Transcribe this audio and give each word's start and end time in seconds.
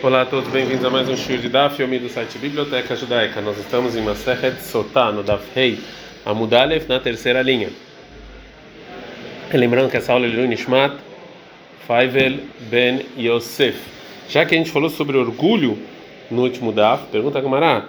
Olá 0.00 0.22
a 0.22 0.24
todos, 0.24 0.48
bem-vindos 0.50 0.84
a 0.84 0.90
mais 0.90 1.08
um 1.08 1.16
show 1.16 1.36
de 1.36 1.48
Daf, 1.48 1.76
filme 1.76 1.98
do 1.98 2.08
site 2.08 2.38
Biblioteca 2.38 2.94
Judaica. 2.94 3.40
Nós 3.40 3.58
estamos 3.58 3.96
em 3.96 4.00
Masechet 4.00 4.62
Sotá, 4.62 5.10
no 5.10 5.24
Daf 5.24 5.44
Rei 5.52 5.80
Amudalef, 6.24 6.88
na 6.88 7.00
terceira 7.00 7.42
linha. 7.42 7.70
Lembrando 9.52 9.90
que 9.90 9.96
essa 9.96 10.12
aula 10.12 10.26
é 10.26 10.30
de 10.30 10.46
Nishmat 10.46 10.94
Faivel 11.84 12.38
Ben 12.70 13.06
Yosef. 13.18 13.76
Já 14.28 14.46
que 14.46 14.54
a 14.54 14.58
gente 14.58 14.70
falou 14.70 14.88
sobre 14.88 15.16
orgulho 15.16 15.76
no 16.30 16.42
último 16.42 16.70
Daf, 16.70 17.06
pergunta 17.10 17.40
Gamará, 17.40 17.86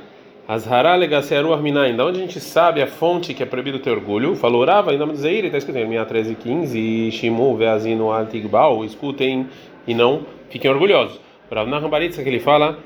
Azhara 0.48 0.96
Legacearu 0.96 1.54
Arminain, 1.54 1.96
da 1.96 2.07
onde 2.07 2.18
a 2.18 2.21
gente 2.21 2.39
sabe 2.39 2.82
a 2.82 2.88
fonte 2.88 3.36
que 3.36 3.44
é 3.44 3.46
proibido 3.46 3.78
ter 3.78 3.91
orgulho? 3.91 4.36
Falou 4.36 4.66
Rava, 4.66 4.91
em 4.91 4.98
nome 4.98 5.12
do 5.12 5.20
Zeir, 5.20 5.46
está 5.46 5.60
escrito 5.60 5.78
em 5.78 5.88
Minha 5.88 6.05
13 6.05 6.34
15, 6.34 7.12
Shimu 7.12 7.55
Veazino 7.55 8.12
Altigbal, 8.12 8.84
escutem 8.84 9.48
e 9.86 9.94
não 9.94 10.26
fiquem 10.50 10.71
orgulhosos. 10.71 11.29
Rav 11.52 11.70
Nahum 11.70 11.89
Baritza, 11.89 12.23
que 12.23 12.29
ele 12.29 12.39
fala 12.39 12.79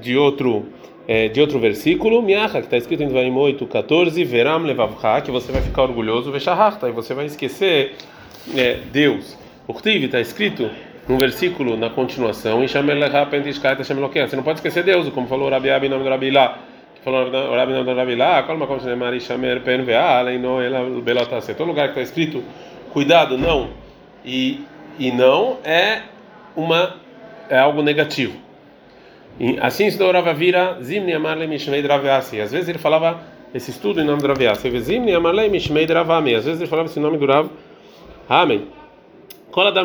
de 0.00 0.16
outro 0.16 0.66
é, 1.08 1.26
de 1.28 1.40
outro 1.40 1.58
versículo, 1.58 2.20
Miacha, 2.20 2.60
que 2.60 2.66
está 2.66 2.76
escrito 2.76 3.02
em 3.02 3.08
Dvarim 3.08 3.34
8, 3.34 3.66
14, 3.66 4.22
Veram 4.24 4.58
Levavcha, 4.58 5.22
que 5.22 5.30
você 5.30 5.50
vai 5.50 5.62
ficar 5.62 5.84
orgulhoso, 5.84 6.30
Veshahachta, 6.30 6.86
e 6.86 6.92
você 6.92 7.14
vai 7.14 7.24
esquecer 7.24 7.94
é, 8.54 8.76
Deus. 8.92 9.34
O 9.66 9.72
Ktiv 9.72 10.04
está 10.04 10.20
escrito 10.20 10.70
num 11.08 11.16
versículo 11.16 11.78
na 11.78 11.88
continuação, 11.88 12.60
você 12.60 14.36
não 14.36 14.42
pode 14.42 14.58
esquecer 14.58 14.84
Deus, 14.84 15.08
como 15.08 15.26
falou 15.26 15.48
Rabi 15.48 15.70
Abi, 15.70 15.88
nome 15.88 16.04
do 16.04 16.10
Rabi 16.10 16.30
Lá, 16.30 16.58
que 16.94 17.00
falou 17.02 17.30
Rabi, 17.30 17.72
nome 17.72 17.84
do 17.86 17.94
Rabi 17.96 18.14
Lá, 18.14 18.42
qual 18.42 18.58
uma 18.58 18.66
coisa 18.66 18.94
Mari 18.94 19.18
Shamer 19.18 19.62
Pen 19.62 19.84
Ve'alen, 19.84 20.38
no 20.38 20.60
ela. 20.60 20.84
Todo 21.56 21.68
lugar 21.68 21.94
que 21.94 21.98
está 21.98 22.02
escrito, 22.02 22.44
cuidado, 22.92 23.38
não, 23.38 23.70
e, 24.22 24.60
e 24.98 25.10
não 25.10 25.56
é 25.64 26.02
uma 26.54 26.96
é 27.48 27.58
algo 27.58 27.82
negativo. 27.82 28.36
E 29.40 29.58
assim 29.60 29.86
ensinou 29.86 30.12
Rav 30.12 30.28
Avira, 30.28 30.78
Zimni 30.82 31.12
Amarle 31.12 31.46
Mishmei 31.46 31.82
Draviasi. 31.82 32.40
Às 32.40 32.52
vezes 32.52 32.68
ele 32.68 32.78
falava 32.78 33.20
esse 33.54 33.70
estudo 33.70 34.00
em 34.00 34.04
nome 34.04 34.20
do 34.20 34.26
Draviasi. 34.26 34.80
Zimni 34.80 35.14
Amarle 35.14 35.48
Mishmei 35.48 35.86
Dravami. 35.86 36.34
Às 36.34 36.44
vezes 36.44 36.60
ele 36.60 36.68
falava 36.68 36.88
esse 36.88 36.98
nome 36.98 37.18
do 37.18 37.26
Rav 37.26 37.48
Amém. 38.28 38.66
Toda 39.50 39.82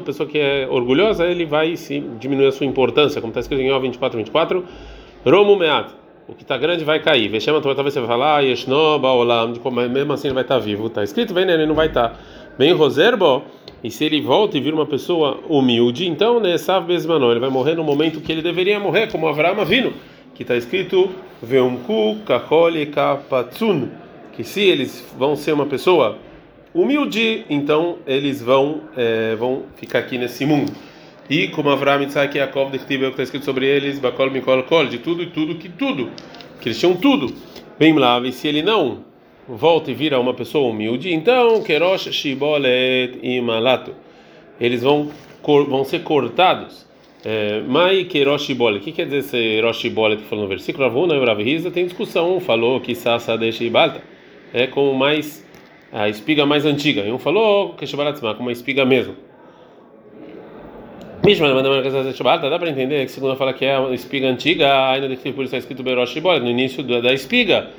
pessoa 0.00 0.28
que 0.28 0.38
é 0.38 0.68
orgulhosa, 0.70 1.26
ele 1.26 1.44
vai 1.44 1.76
se 1.76 1.98
diminuir 2.20 2.46
a 2.46 2.52
sua 2.52 2.64
importância, 2.64 3.20
como 3.20 3.32
está 3.32 3.40
escrito 3.40 3.60
em 3.60 3.72
O 3.72 3.80
24, 3.80 4.16
24. 4.16 4.64
Romu 5.26 5.56
Meat. 5.56 5.90
O 6.28 6.34
que 6.34 6.42
está 6.42 6.56
grande 6.56 6.84
vai 6.84 7.00
cair. 7.00 7.28
Vexama, 7.28 7.60
talvez 7.60 7.92
você 7.92 7.98
vai 7.98 8.08
falar, 8.08 8.36
ah, 8.36 8.40
Yeshno 8.40 9.00
Baolam, 9.00 9.52
mesmo 9.90 10.12
assim 10.12 10.28
ele 10.28 10.34
vai 10.34 10.44
estar 10.44 10.54
tá 10.54 10.60
vivo. 10.60 10.86
Está 10.86 11.02
escrito, 11.02 11.34
vem, 11.34 11.50
ele 11.50 11.66
não 11.66 11.74
vai 11.74 11.88
estar. 11.88 12.10
Tá. 12.10 12.16
Bem, 12.56 12.72
Roserbo. 12.72 13.42
E 13.82 13.90
se 13.90 14.04
ele 14.04 14.20
volta 14.20 14.56
e 14.56 14.60
vira 14.60 14.76
uma 14.76 14.86
pessoa 14.86 15.40
humilde, 15.48 16.06
então, 16.06 16.38
né, 16.38 16.56
Sav 16.56 16.86
Besmano, 16.86 17.30
ele 17.30 17.40
vai 17.40 17.50
morrer 17.50 17.74
no 17.74 17.82
momento 17.82 18.20
que 18.20 18.30
ele 18.30 18.40
deveria 18.40 18.78
morrer, 18.78 19.10
como 19.10 19.26
Avraham 19.26 19.64
vindo, 19.64 19.92
que 20.34 20.42
está 20.42 20.56
escrito 20.56 21.10
Kapatsun, 22.86 23.88
que 24.32 24.44
se 24.44 24.60
eles 24.60 25.04
vão 25.18 25.34
ser 25.34 25.52
uma 25.52 25.66
pessoa 25.66 26.16
humilde, 26.72 27.44
então 27.50 27.98
eles 28.06 28.40
vão 28.40 28.82
é, 28.96 29.34
vão 29.34 29.64
ficar 29.74 29.98
aqui 29.98 30.16
nesse 30.16 30.46
mundo. 30.46 30.72
E 31.28 31.48
como 31.48 31.70
Avraham 31.70 32.04
Isaac 32.04 32.36
e 32.36 32.38
Yaakov 32.38 32.70
que 32.78 32.94
está 32.94 33.22
escrito 33.22 33.44
sobre 33.44 33.66
eles, 33.66 33.98
de 34.88 34.98
tudo 34.98 35.22
e 35.22 35.26
tudo 35.26 35.56
que 35.56 35.68
tudo, 35.68 36.10
que 36.60 36.68
eles 36.68 36.78
tinham 36.78 36.94
tudo. 36.94 37.34
Bem 37.78 37.92
lá, 37.98 38.20
e 38.20 38.32
se 38.32 38.46
ele 38.46 38.62
não 38.62 39.11
volta 39.48 39.90
e 39.90 39.94
vira 39.94 40.18
uma 40.20 40.34
pessoa 40.34 40.70
humilde, 40.70 41.12
então 41.12 41.62
Kerosh 41.62 42.12
Shibolet 42.12 43.18
e 43.22 43.40
Malato, 43.40 43.94
eles 44.60 44.82
vão 44.82 45.10
vão 45.68 45.84
ser 45.84 46.02
cortados. 46.02 46.86
É, 47.24 47.60
Mai 47.60 48.04
Kerosh 48.04 48.46
Shibolet, 48.46 48.80
o 48.80 48.82
que 48.82 48.92
quer 48.92 49.04
dizer 49.04 49.18
esse 49.18 49.60
Rosh 49.60 49.78
Shibolet 49.78 50.22
que 50.22 50.28
falou 50.28 50.44
no 50.44 50.48
versículo? 50.48 50.84
Ravuna 50.84 51.14
e 51.14 51.24
Ravriza 51.24 51.70
tem 51.70 51.84
discussão, 51.84 52.36
um 52.36 52.40
falou 52.40 52.80
que 52.80 52.94
Sasa 52.94 53.36
deixa 53.36 53.68
Balta 53.70 54.02
é 54.52 54.66
como 54.66 54.92
mais 54.94 55.44
a 55.92 56.08
espiga 56.08 56.46
mais 56.46 56.64
antiga, 56.64 57.02
e 57.02 57.12
um 57.12 57.18
falou 57.18 57.74
que 57.74 57.86
Shibalatzma, 57.86 58.34
como 58.34 58.48
uma 58.48 58.52
espiga 58.52 58.84
mesmo. 58.84 59.14
Dá 62.50 62.58
para 62.58 62.70
entender 62.70 63.04
que 63.04 63.12
segunda 63.12 63.36
fala 63.36 63.52
que 63.52 63.64
é 63.64 63.76
a 63.76 63.90
espiga 63.90 64.26
antiga, 64.26 64.90
ainda 64.90 65.06
por 65.08 65.26
isso 65.26 65.42
está 65.42 65.58
escrito 65.58 65.82
Berosh 65.82 66.10
Shibolet, 66.10 66.42
no 66.42 66.50
início 66.50 66.82
da 66.82 67.12
espiga, 67.12 67.70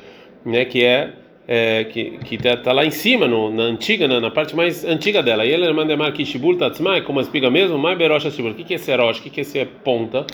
né, 0.46 0.64
que 0.64 0.84
é 0.84 1.12
é, 1.48 1.84
que 1.86 2.36
está 2.36 2.58
tá 2.58 2.72
lá 2.72 2.86
em 2.86 2.92
cima, 2.92 3.28
no, 3.28 3.52
na 3.52 3.64
antiga, 3.64 4.08
na, 4.08 4.20
na, 4.20 4.32
parte 4.32 4.56
mais 4.56 4.86
antiga 4.86 5.22
dela. 5.22 5.46
E 5.46 5.52
ele 5.52 5.72
manda 5.74 5.96
mais 5.98 6.14
que 6.14 6.26
Shibur 6.26 6.58
Tatsmai, 6.58 7.02
como 7.02 7.20
a 7.20 7.22
espiga 7.22 7.50
mesmo, 7.50 7.78
mais 7.78 7.98
Berocha 7.98 8.32
Shibur. 8.32 8.52
O 8.52 8.56
que, 8.56 8.64
que 8.64 8.74
é 8.76 8.78
Serosh? 8.78 9.20
O 9.20 9.24
que, 9.24 9.30
que 9.30 9.42
é 9.42 9.44
ser 9.44 9.68
ponta? 9.84 10.26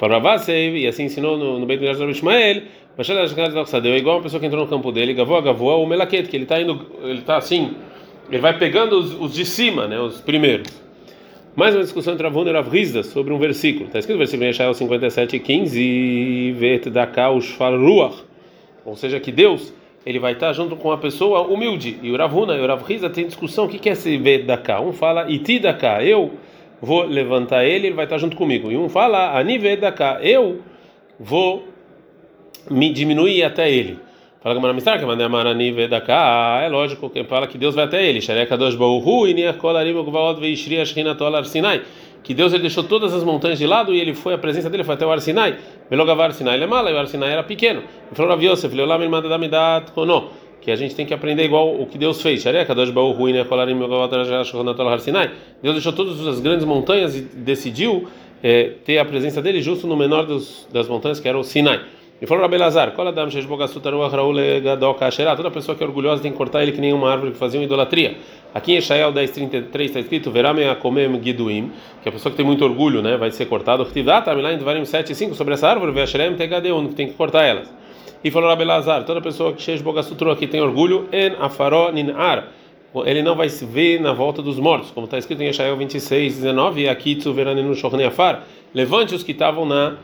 E 0.00 0.86
assim 0.86 1.04
ensinou 1.04 1.36
no, 1.36 1.58
no 1.58 1.66
Beit 1.66 1.80
Midrash 1.80 1.98
de 1.98 2.10
Ishmael. 2.10 2.62
Mas 2.96 3.08
é 3.08 3.96
igual 3.96 4.16
uma 4.16 4.22
pessoa 4.22 4.40
que 4.40 4.46
entrou 4.46 4.64
no 4.64 4.68
campo 4.68 4.90
dele, 4.90 5.14
gavoa, 5.14 5.40
gavoa, 5.40 5.76
o 5.76 5.86
melaquete, 5.86 6.28
que 6.28 6.36
ele 6.36 6.44
está 6.44 6.60
indo, 6.60 6.84
ele 7.04 7.20
está 7.20 7.36
assim, 7.36 7.76
ele 8.28 8.40
vai 8.40 8.58
pegando 8.58 8.98
os, 8.98 9.14
os, 9.14 9.34
de 9.34 9.44
cima, 9.44 9.86
né, 9.86 10.00
os 10.00 10.20
primeiros. 10.20 10.82
Mais 11.54 11.76
uma 11.76 11.82
discussão 11.84 12.14
entre 12.14 12.26
Avon 12.26 12.44
e 12.44 12.50
Rav 12.50 12.68
sobre 13.04 13.32
um 13.32 13.38
versículo. 13.38 13.86
Está 13.86 14.00
escrito 14.00 14.16
no 14.16 14.18
versículo 14.18 14.46
em 14.46 14.48
Yeshayahu 14.48 14.74
57, 14.74 15.38
15, 15.38 16.52
Vet 16.58 16.90
Daka 16.90 17.30
Ushfar 17.30 17.74
Ou 18.84 18.96
seja, 18.96 19.20
que 19.20 19.30
Deus 19.30 19.72
ele 20.08 20.18
vai 20.18 20.32
estar 20.32 20.54
junto 20.54 20.74
com 20.74 20.90
a 20.90 20.96
pessoa 20.96 21.42
humilde. 21.42 21.98
E 22.02 22.10
o 22.10 22.16
Ravuna 22.16 22.56
e 22.56 22.60
o 22.60 22.66
Rav 22.66 22.82
Riza 22.82 23.10
tem 23.10 23.26
discussão: 23.26 23.66
o 23.66 23.68
que 23.68 23.78
quer 23.78 23.94
se 23.94 24.16
ver 24.16 24.44
da 24.44 24.56
cá? 24.56 24.80
Um 24.80 24.90
fala 24.90 25.30
iti 25.30 25.60
cá, 25.78 26.02
eu 26.02 26.32
vou 26.80 27.02
levantar 27.02 27.66
ele, 27.66 27.88
ele 27.88 27.94
vai 27.94 28.06
estar 28.06 28.16
junto 28.16 28.34
comigo. 28.34 28.72
E 28.72 28.76
um 28.76 28.88
fala 28.88 29.38
anive 29.38 29.76
cá, 29.94 30.18
eu 30.22 30.62
vou 31.20 31.68
me 32.70 32.90
diminuir 32.90 33.42
até 33.42 33.70
ele. 33.70 33.98
Fala 34.40 34.54
que 34.54 34.62
Manamistar, 34.62 34.98
que 34.98 35.04
Mandamara 35.04 35.50
anive 35.50 35.86
da 35.88 36.00
cá, 36.00 36.60
é 36.62 36.68
lógico 36.70 37.10
que 37.10 37.22
fala 37.24 37.46
que 37.46 37.58
Deus 37.58 37.74
vai 37.74 37.84
até 37.84 38.02
ele. 38.02 38.22
Xereka 38.22 38.56
dos 38.56 38.76
Bauhu 38.76 39.28
e 39.28 39.34
Niakolarim 39.34 39.92
Gvaod 39.92 40.40
Veishri 40.40 40.80
Ashkina 40.80 41.14
Tolar 41.16 41.44
Sinai 41.44 41.82
que 42.22 42.34
Deus 42.34 42.52
ele 42.52 42.62
deixou 42.62 42.84
todas 42.84 43.14
as 43.14 43.24
montanhas 43.24 43.58
de 43.58 43.66
lado 43.66 43.94
e 43.94 44.00
ele 44.00 44.12
foi 44.12 44.34
a 44.34 44.38
presença 44.38 44.68
dele 44.68 44.84
foi 44.84 44.94
até 44.94 45.06
o 45.06 45.10
Ar 45.10 45.20
Sinai. 45.20 45.56
Velogavar 45.90 46.32
Sinai 46.32 46.56
ele 46.56 46.64
é 46.64 46.66
mala, 46.66 46.90
e 46.90 47.06
Sinai 47.06 47.32
era 47.32 47.42
pequeno. 47.42 47.80
Ele 47.80 48.14
falou 48.14 48.30
Rav 48.30 48.42
Yosef, 48.42 48.74
Leolam 48.74 49.02
il 49.02 49.08
manda 49.08 49.28
damidat 49.28 49.92
kono, 49.92 50.30
que 50.60 50.70
a 50.70 50.76
gente 50.76 50.94
tem 50.94 51.06
que 51.06 51.14
aprender 51.14 51.44
igual 51.44 51.80
o 51.80 51.86
que 51.86 51.96
Deus 51.96 52.20
fez. 52.20 52.44
Deus 52.44 52.64
deixou 55.74 55.92
todas 55.92 56.26
as 56.26 56.40
grandes 56.40 56.66
montanhas 56.66 57.16
e 57.16 57.22
decidiu 57.22 58.08
é, 58.42 58.72
ter 58.84 58.98
a 58.98 59.04
presença 59.04 59.40
dele 59.40 59.62
justo 59.62 59.86
no 59.86 59.96
menor 59.96 60.26
dos, 60.26 60.68
das 60.72 60.88
montanhas 60.88 61.20
que 61.20 61.28
era 61.28 61.38
o 61.38 61.44
Sinai. 61.44 61.80
E 62.20 62.26
falou 62.26 62.42
Rabelazar, 62.42 62.96
toda 62.96 63.12
pessoa 65.52 65.76
que 65.76 65.84
é 65.84 65.86
orgulhosa 65.86 66.20
tem 66.20 66.32
que 66.32 66.36
cortar 66.36 66.64
ele 66.64 66.72
que 66.72 66.80
nem 66.80 66.92
uma 66.92 67.08
árvore 67.08 67.30
que 67.30 67.38
fazia 67.38 67.62
idolatria. 67.62 68.16
Aqui 68.52 68.72
em 68.72 68.78
Eshael 68.78 69.12
10:33 69.12 69.84
está 69.84 70.00
escrito 70.00 70.28
Verame 70.28 70.64
Akomem 70.64 71.22
Giduim, 71.22 71.70
que 72.02 72.08
a 72.08 72.12
pessoa 72.12 72.32
que 72.32 72.36
tem 72.36 72.44
muito 72.44 72.64
orgulho, 72.64 73.02
né, 73.02 73.16
vai 73.16 73.30
ser 73.30 73.46
cortado. 73.46 73.84
Tivata 73.84 74.32
lá 74.32 74.52
em 74.52 74.58
Devarim 74.58 74.82
7:5 74.82 75.34
sobre 75.34 75.54
essa 75.54 75.68
árvore, 75.68 75.92
Veshrem 75.92 76.34
Tegadeun, 76.34 76.88
que 76.88 76.94
tem 76.96 77.06
que 77.06 77.14
cortar 77.14 77.44
elas. 77.44 77.72
E 78.24 78.32
falou 78.32 78.48
Rabelazar, 78.48 79.04
toda 79.04 79.20
pessoa 79.20 79.52
que 79.52 79.82
Bogasutru 79.82 80.32
aqui 80.32 80.48
tem 80.48 80.60
orgulho, 80.60 81.08
En 81.12 81.36
Afaro 81.38 81.92
Ninar, 81.92 82.48
ele 83.06 83.22
não 83.22 83.36
vai 83.36 83.48
se 83.48 83.64
ver 83.64 84.00
na 84.00 84.12
volta 84.12 84.42
dos 84.42 84.58
mortos, 84.58 84.90
como 84.90 85.04
está 85.04 85.18
escrito 85.18 85.40
em 85.40 85.50
Eshael 85.50 85.76
26:19, 85.76 86.80
e 86.80 86.88
aqui 86.88 87.14
Tzuveranenu 87.14 87.76
Shochne 87.76 88.02
Afar, 88.02 88.44
levante 88.74 89.14
os 89.14 89.22
que 89.22 89.30
estavam 89.30 89.64
na 89.64 89.98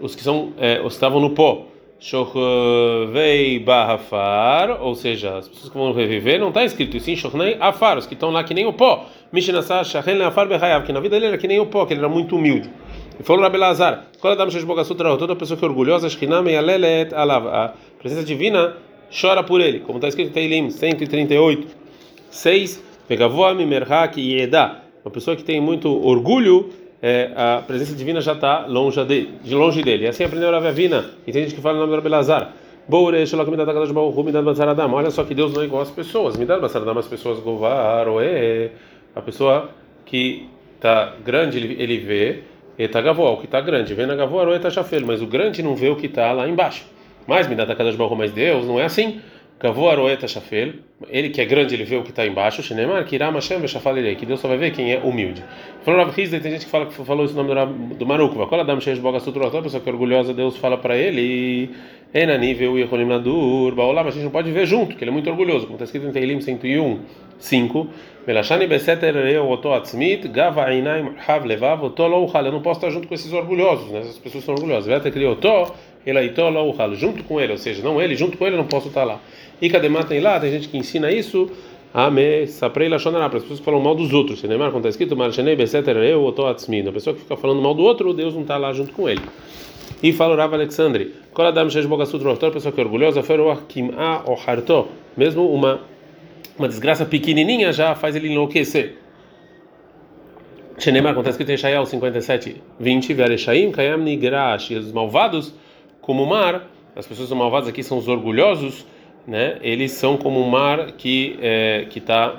os 0.00 0.14
que 0.14 0.22
são 0.22 0.52
é, 0.58 0.80
os 0.80 0.88
que 0.88 0.88
estavam 0.94 1.20
no 1.20 1.30
pó. 1.30 1.66
Shochovei 2.00 3.58
Bahafar, 3.58 4.82
ou 4.82 4.94
seja, 4.94 5.36
as 5.36 5.46
pessoas 5.46 5.70
que 5.70 5.76
vão 5.76 5.92
reviver, 5.92 6.40
não 6.40 6.48
está 6.48 6.64
escrito 6.64 6.98
sim 6.98 7.14
Shochnei 7.14 7.58
Afar, 7.60 7.98
os 7.98 8.06
que 8.06 8.14
estão 8.14 8.30
lá 8.30 8.42
que 8.42 8.54
nem 8.54 8.66
o 8.66 8.72
pó. 8.72 9.06
Mishnasar 9.30 9.84
Shachen 9.84 10.22
Afar 10.22 10.48
Behayav, 10.48 10.86
que 10.86 10.94
na 10.94 11.00
vida 11.00 11.16
dele 11.16 11.26
era 11.26 11.38
que 11.38 11.46
nem 11.46 11.60
o 11.60 11.66
pó, 11.66 11.84
que 11.84 11.92
ele 11.92 12.00
era 12.00 12.08
muito 12.08 12.36
humilde. 12.36 12.70
E 13.18 13.22
falou 13.22 13.42
Rabelazar, 13.42 14.06
toda 14.18 15.36
pessoa 15.36 15.58
que 15.58 15.64
é 15.64 15.68
orgulhosa, 15.68 16.06
a 16.06 17.74
presença 17.98 18.24
divina 18.24 18.76
chora 19.10 19.42
por 19.42 19.60
ele, 19.60 19.80
como 19.80 19.98
está 19.98 20.08
escrito 20.08 20.30
em 20.30 20.32
Teilim 20.32 20.70
138, 20.70 21.66
6, 22.30 22.82
Pegavoa 23.06 23.52
Mimerhak 23.52 24.18
Yeda, 24.18 24.78
uma 25.04 25.10
pessoa 25.10 25.36
que 25.36 25.44
tem 25.44 25.60
muito 25.60 25.90
orgulho 26.02 26.70
é, 27.02 27.30
a 27.34 27.62
presença 27.66 27.94
divina 27.94 28.20
já 28.20 28.34
está 28.34 28.66
longe, 28.66 29.02
de, 29.04 29.26
de 29.42 29.54
longe 29.54 29.82
dele. 29.82 30.04
E 30.04 30.08
assim 30.08 30.24
aprendeu 30.24 30.54
a 30.54 30.70
Vina. 30.70 31.06
E 31.26 31.32
tem 31.32 31.44
gente 31.44 31.54
que 31.54 31.60
fala 31.60 31.78
o 31.78 31.80
nome 31.80 31.96
do 31.96 32.02
Belazar. 32.02 32.52
Olha 34.92 35.10
só 35.10 35.24
que 35.24 35.34
Deus 35.34 35.52
não 35.54 35.62
é 35.62 35.64
igual 35.64 35.82
às 35.82 35.90
pessoas. 35.90 36.36
Me 36.36 36.44
dá 36.44 36.58
Basaradam 36.58 36.98
as 36.98 37.06
pessoas 37.06 37.38
Govaroe. 37.38 38.72
A 39.14 39.22
pessoa 39.22 39.70
que 40.04 40.48
está 40.76 41.14
grande, 41.24 41.58
ele, 41.58 41.98
vê. 41.98 42.42
Eta 42.78 43.00
gavoa, 43.00 43.32
o 43.32 43.36
que 43.36 43.44
está 43.44 43.60
grande, 43.60 43.92
vê 43.92 44.06
na 44.06 44.14
gavoa, 44.14 44.54
eta 44.54 44.70
chafel, 44.70 45.04
mas 45.04 45.20
o 45.20 45.26
grande 45.26 45.62
não 45.62 45.76
vê 45.76 45.90
o 45.90 45.96
que 45.96 46.06
está 46.06 46.32
lá 46.32 46.48
embaixo. 46.48 46.86
Mas 47.26 47.46
me 47.46 47.54
dá 47.54 47.66
Baruch, 47.66 48.16
mas 48.16 48.32
Deus 48.32 48.66
não 48.66 48.80
é 48.80 48.84
assim. 48.84 49.20
Gavoa, 49.60 50.10
eta 50.10 50.26
chafel, 50.26 50.72
ele 51.08 51.30
que 51.30 51.40
é 51.40 51.44
grande, 51.44 51.74
ele 51.74 51.84
vê 51.84 51.96
o 51.96 52.02
que 52.02 52.10
está 52.10 52.26
embaixo. 52.26 52.62
Shinemar, 52.62 53.04
Kiram 53.04 53.32
Hashem 53.32 53.58
Veshafalirei, 53.58 54.16
que 54.16 54.26
Deus 54.26 54.40
só 54.40 54.48
vai 54.48 54.58
ver 54.58 54.72
quem 54.72 54.92
é 54.92 54.98
humilde. 54.98 55.42
Falou 55.82 56.04
Rav 56.04 56.18
Hizda, 56.18 56.38
tem 56.40 56.52
gente 56.52 56.66
que 56.66 56.70
fala 56.70 56.90
falou 56.90 57.24
esse 57.24 57.34
nome 57.34 57.54
do, 57.54 57.94
do 57.94 58.06
Marukva. 58.06 58.46
Qual 58.46 58.60
Adam 58.60 58.80
Sheish 58.80 58.98
Boga 58.98 59.18
Sutra, 59.18 59.46
a 59.46 59.62
pessoa 59.62 59.80
que 59.80 59.88
é 59.88 59.92
orgulhosa, 59.92 60.34
Deus 60.34 60.56
fala 60.58 60.76
para 60.76 60.96
ele, 60.96 61.70
Ena 62.12 62.36
nível 62.36 62.78
Yeholim 62.78 63.06
Nadur, 63.06 63.74
mas 63.76 64.06
a 64.06 64.10
gente 64.10 64.24
não 64.24 64.30
pode 64.30 64.50
ver 64.50 64.66
junto, 64.66 64.94
que 64.94 65.02
ele 65.02 65.10
é 65.10 65.12
muito 65.12 65.30
orgulhoso, 65.30 65.66
como 65.66 65.76
está 65.76 65.84
escrito 65.84 66.06
em 66.06 66.12
Teilim 66.12 66.40
101, 66.40 66.98
5. 67.38 67.88
Melashani 68.26 68.66
Beseter 68.66 69.16
Eu 69.16 69.52
Atzmit, 69.72 70.28
Gava 70.28 70.70
Einaim 70.70 71.14
Hav 71.26 71.46
Levav, 71.46 71.82
Oto 71.84 72.06
Louchal. 72.06 72.44
Eu 72.44 72.52
não 72.52 72.60
posso 72.60 72.78
estar 72.78 72.90
junto 72.90 73.08
com 73.08 73.14
esses 73.14 73.32
orgulhosos, 73.32 73.90
né? 73.90 74.00
Essas 74.00 74.18
pessoas 74.18 74.44
são 74.44 74.54
orgulhosas. 74.54 74.86
Vete 74.86 75.10
criou 75.10 75.32
Oto, 75.32 75.72
Elaitó 76.06 76.48
Louchal, 76.48 76.94
junto 76.94 77.24
com 77.24 77.40
ele, 77.40 77.52
ou 77.52 77.58
seja, 77.58 77.82
não 77.82 78.00
ele, 78.00 78.14
junto 78.16 78.36
com 78.36 78.46
ele 78.46 78.56
eu 78.56 78.58
não 78.58 78.66
posso 78.66 78.88
estar 78.88 79.04
lá. 79.04 79.20
E 79.60 79.68
Kademá 79.68 80.02
tem 80.02 80.20
lá, 80.20 80.38
tem 80.40 80.50
gente 80.50 80.68
que 80.68 80.78
ensina 80.78 81.10
isso. 81.10 81.50
Ame, 81.92 82.46
saprei 82.46 82.88
lachonará, 82.88 83.28
para 83.28 83.38
as 83.38 83.42
pessoas 83.42 83.58
que 83.58 83.64
falam 83.64 83.80
mal 83.80 83.94
dos 83.94 84.12
outros. 84.12 84.42
Neymar, 84.42 84.70
quando 84.70 84.86
está 84.86 84.90
escrito, 84.90 85.16
Marchanei, 85.16 85.56
Beseter, 85.56 85.96
eu, 85.96 86.24
Oto 86.24 86.46
Atzmit. 86.46 86.88
A 86.88 86.92
pessoa 86.92 87.14
que 87.14 87.22
fica 87.22 87.36
falando 87.36 87.60
mal 87.60 87.74
do 87.74 87.82
outro, 87.82 88.14
Deus 88.14 88.34
não 88.34 88.42
está 88.42 88.56
lá 88.56 88.72
junto 88.72 88.92
com 88.92 89.08
ele. 89.08 89.22
E 90.02 90.12
falou 90.12 90.36
Rav 90.36 90.54
Alexandre, 90.54 91.14
Koladam 91.34 91.68
Shesh 91.68 91.86
Bogasutro, 91.86 92.34
toda 92.36 92.52
pessoa 92.52 92.72
que 92.72 92.80
é 92.80 92.84
orgulhosa, 92.84 93.22
Feroach 93.22 93.64
Kim'a 93.68 94.22
Oharto, 94.26 94.88
mesmo 95.16 95.52
uma 95.52 95.80
uma 96.60 96.68
desgraça 96.68 97.06
pequenininha 97.06 97.72
já 97.72 97.94
faz 97.94 98.14
ele 98.14 98.28
enlouquecer. 98.28 98.98
Shenemar, 100.78 101.12
acontece 101.12 101.38
que 101.38 101.44
tem 101.44 101.56
Shayal 101.56 101.86
57, 101.86 102.62
20, 102.78 103.14
Vereshaim, 103.14 103.70
Kayam 103.70 103.98
Nigrash, 103.98 104.70
e 104.70 104.74
os 104.76 104.92
malvados, 104.92 105.54
como 106.02 106.22
o 106.22 106.26
mar, 106.28 106.68
as 106.94 107.06
pessoas 107.06 107.30
malvadas 107.30 107.68
aqui 107.68 107.82
são 107.82 107.96
os 107.96 108.08
orgulhosos, 108.08 108.86
né? 109.26 109.58
Eles 109.62 109.92
são 109.92 110.16
como 110.16 110.40
o 110.40 110.50
mar 110.50 110.92
que 110.92 111.38
é, 111.40 111.86
que 111.88 112.00
tá 112.00 112.36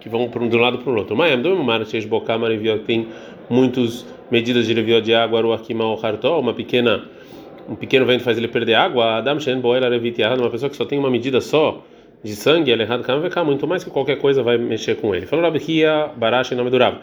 que 0.00 0.08
vão 0.08 0.28
para 0.28 0.42
um 0.42 0.48
de 0.48 0.56
um 0.56 0.60
lado 0.60 0.78
para 0.78 0.92
o 0.92 0.96
outro. 0.96 1.16
Mas 1.16 1.40
do 1.40 1.56
mar 1.56 1.80
Bokamar 2.08 2.50
tem 2.86 3.08
muitas 3.48 4.06
medidas 4.30 4.66
de 4.66 4.74
levio 4.74 5.00
de 5.00 5.14
água, 5.14 5.40
ou 5.44 5.52
Hartó, 6.02 6.38
uma 6.38 6.52
pequena 6.52 7.04
um 7.68 7.74
pequeno 7.74 8.04
vento 8.04 8.22
faz 8.22 8.36
ele 8.36 8.48
perder 8.48 8.74
água, 8.74 9.16
Adam 9.16 9.40
Shen 9.40 9.60
Revitiah, 9.60 10.34
uma 10.34 10.50
pessoa 10.50 10.68
que 10.68 10.76
só 10.76 10.84
tem 10.84 10.98
uma 10.98 11.10
medida 11.10 11.40
só, 11.40 11.82
de 12.22 12.34
sangue, 12.34 12.70
ele 12.70 12.82
errado 12.82 13.02
vai 13.02 13.28
ficar 13.28 13.44
muito 13.44 13.66
mais 13.66 13.84
que 13.84 13.90
qualquer 13.90 14.16
coisa 14.16 14.42
vai 14.42 14.56
mexer 14.56 14.96
com 14.96 15.14
ele. 15.14 15.26
Falou 15.26 15.44
Rabi 15.44 15.62
Hia 15.66 16.10
Barash 16.16 16.52
em 16.52 16.54
nome 16.54 16.70
do 16.70 16.78
Rav. 16.78 16.96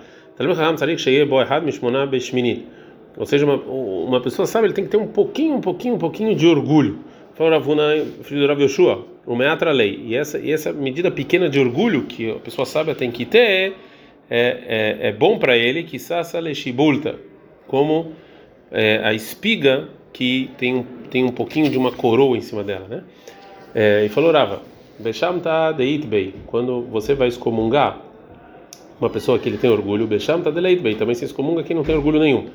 Ou 3.18 3.26
seja, 3.26 3.46
uma, 3.46 3.56
uma 3.56 4.22
pessoa 4.22 4.48
sabe, 4.48 4.68
ele 4.68 4.74
tem 4.74 4.84
que 4.84 4.90
ter 4.90 4.98
um 4.98 5.08
pouquinho, 5.08 5.56
um 5.56 5.62
pouquinho, 5.62 5.96
um 5.96 6.00
pouquinho 6.00 6.36
de 6.36 6.48
orgulho. 6.48 7.00
Falou 7.42 7.54
Ravuna, 7.54 8.06
filho 8.22 8.42
do 8.42 8.48
Rav 8.48 8.62
Yoshua, 8.62 9.04
o 9.26 9.36
meatra 9.36 9.72
lei. 9.72 10.00
E 10.06 10.16
essa, 10.16 10.38
e 10.38 10.52
essa 10.52 10.72
medida 10.72 11.10
pequena 11.10 11.50
de 11.50 11.60
orgulho 11.60 12.04
que 12.04 12.30
a 12.30 12.36
pessoa 12.36 12.68
sábia 12.68 12.94
tem 12.94 13.10
que 13.10 13.26
ter 13.26 13.74
é, 14.30 15.00
é, 15.00 15.08
é 15.08 15.12
bom 15.12 15.40
para 15.40 15.58
ele, 15.58 15.82
que 15.82 15.98
sasa 15.98 16.40
leshibulta, 16.40 17.16
como 17.68 18.12
é, 18.72 19.02
a 19.04 19.12
espiga 19.12 19.90
que 20.14 20.52
tem 20.56 20.76
um, 20.76 20.84
tem 21.10 21.24
um 21.24 21.32
pouquinho 21.32 21.68
de 21.68 21.80
uma 21.80 21.92
coroa 21.92 22.38
em 22.38 22.42
cima 22.42 22.64
dela, 22.64 22.86
né? 22.88 23.04
É, 23.74 24.06
e 24.06 24.10
falou 24.10 24.32
Rava, 24.32 24.62
Beshamta 25.00 25.72
deitbei. 25.72 26.36
Quando 26.46 26.84
você 26.92 27.16
vai 27.16 27.28
excomungar 27.28 28.00
uma 29.00 29.10
pessoa 29.10 29.40
que 29.40 29.50
ele 29.50 29.58
tem 29.58 29.72
orgulho, 29.72 30.06
Beshamta 30.06 30.52
deleitbei. 30.52 30.94
Também 30.94 31.16
se 31.16 31.26
excomunga 31.26 31.64
quem 31.64 31.76
não 31.76 31.84
tem 31.84 31.96
orgulho 31.96 32.20
nenhum. 32.20 32.50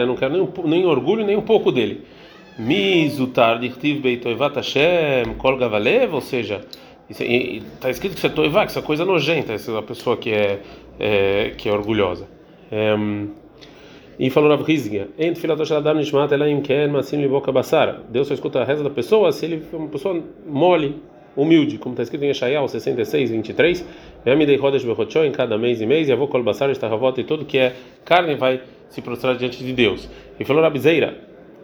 Eu 0.00 0.06
não 0.06 0.16
quero 0.16 0.32
nem, 0.32 0.48
nem 0.64 0.86
orgulho 0.86 1.24
nem 1.24 1.36
um 1.36 1.42
pouco 1.42 1.70
dele. 1.70 2.04
Mizutar 2.58 3.58
dirtiv 3.58 4.00
beitoivat 4.02 4.56
Hashem 4.56 5.34
kol 5.38 5.56
gavalev, 5.56 6.14
ou 6.14 6.20
seja, 6.20 6.60
está 7.08 7.88
escrito 7.90 8.14
que 8.14 8.20
você 8.20 8.26
é 8.26 8.30
toivá, 8.30 8.66
que 8.66 8.70
essa 8.72 8.82
coisa 8.82 9.04
nojenta, 9.04 9.52
essa 9.52 9.72
é 9.72 9.82
pessoa 9.82 10.16
que 10.16 10.30
é, 10.30 10.60
é 10.98 11.54
que 11.56 11.68
é 11.68 11.72
orgulhosa. 11.72 12.28
É, 12.70 12.94
e 14.20 14.28
falou 14.28 14.50
Rav 14.50 14.68
Hizgia, 14.68 15.08
entre 15.18 15.40
filatosh 15.40 15.72
adam 15.72 15.94
nishmat 15.94 16.30
elaim 16.30 16.60
ken 16.60 16.88
masim 16.88 17.22
liboka 17.22 17.50
basara. 17.50 18.02
Deus 18.10 18.28
só 18.28 18.34
escuta 18.34 18.60
a 18.60 18.64
reza 18.64 18.84
da 18.84 18.90
pessoa 18.90 19.32
se 19.32 19.46
ele 19.46 19.60
for 19.60 19.78
uma 19.78 19.88
pessoa 19.88 20.22
mole, 20.46 21.00
humilde, 21.36 21.78
como 21.78 21.92
está 21.92 22.02
escrito 22.02 22.24
em 22.24 22.28
Yeshayah 22.28 22.66
66, 22.66 23.30
23. 23.30 23.86
Yamidei 24.26 24.56
rodesh 24.56 24.84
bechotcho 24.84 25.24
em 25.24 25.32
cada 25.32 25.56
mês 25.56 25.80
e 25.80 25.86
mês, 25.86 26.08
e 26.08 26.12
avô 26.12 26.28
e 27.16 27.24
tudo 27.24 27.44
que 27.44 27.58
é 27.58 27.74
carne 28.04 28.34
vai 28.34 28.60
se 28.88 29.00
prostrar 29.00 29.36
diante 29.36 29.64
de 29.64 29.72
Deus. 29.72 30.08
E 30.38 30.44
falou 30.44 30.62
Rav 30.62 30.76
Zeira, 30.78 31.18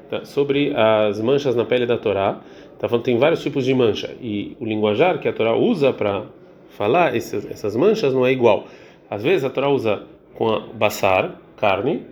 tá, 0.09 0.25
sobre 0.25 0.73
as 0.75 1.21
manchas 1.21 1.55
na 1.55 1.65
pele 1.65 1.87
da 1.87 1.99
Torá, 1.99 2.41
está 2.73 2.89
falando 2.89 3.05
que 3.05 3.11
tem 3.11 3.19
vários 3.19 3.43
tipos 3.43 3.65
de 3.65 3.75
mancha, 3.75 4.15
e 4.21 4.57
o 4.61 4.65
linguajar 4.65 5.19
que 5.19 5.29
a 5.29 5.33
Torá 5.33 5.57
usa 5.57 5.93
para 5.93 6.25
falar 6.71 7.17
essas, 7.17 7.51
essas 7.51 7.75
manchas 7.77 8.13
não 8.15 8.25
é 8.25 8.33
igual. 8.33 8.67
Às 9.11 9.23
vezes 9.23 9.45
a 9.45 9.51
Torá 9.51 9.69
usa 9.69 10.03
com 10.35 10.49
a 10.49 10.61
basar, 10.61 11.41
carne, 11.57 12.03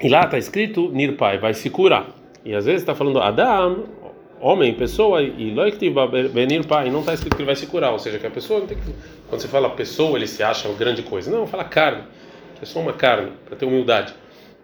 e 0.00 0.08
lá 0.08 0.22
está 0.22 0.38
escrito 0.38 0.90
Nirpai, 0.92 1.38
vai 1.38 1.54
se 1.54 1.68
curar. 1.70 2.06
E 2.44 2.54
às 2.54 2.66
vezes 2.66 2.82
está 2.82 2.94
falando 2.94 3.20
Adam, 3.20 3.84
homem, 4.40 4.74
pessoa, 4.74 5.22
e 5.22 5.54
Nirpai, 6.46 6.90
não 6.90 7.00
está 7.00 7.14
escrito 7.14 7.36
que 7.36 7.42
ele 7.42 7.46
vai 7.46 7.56
se 7.56 7.66
curar. 7.66 7.92
Ou 7.92 7.98
seja, 7.98 8.18
que 8.18 8.26
a 8.26 8.30
pessoa, 8.30 8.60
que, 8.62 8.76
quando 9.28 9.40
você 9.40 9.48
fala 9.48 9.70
pessoa, 9.70 10.18
ele 10.18 10.26
se 10.26 10.42
acha 10.42 10.68
uma 10.68 10.76
grande 10.76 11.02
coisa. 11.02 11.30
Não, 11.30 11.46
fala 11.46 11.64
carne, 11.64 12.02
que 12.56 12.62
é 12.62 12.66
só 12.66 12.80
uma 12.80 12.92
carne, 12.92 13.32
para 13.46 13.56
ter 13.56 13.66
humildade. 13.66 14.14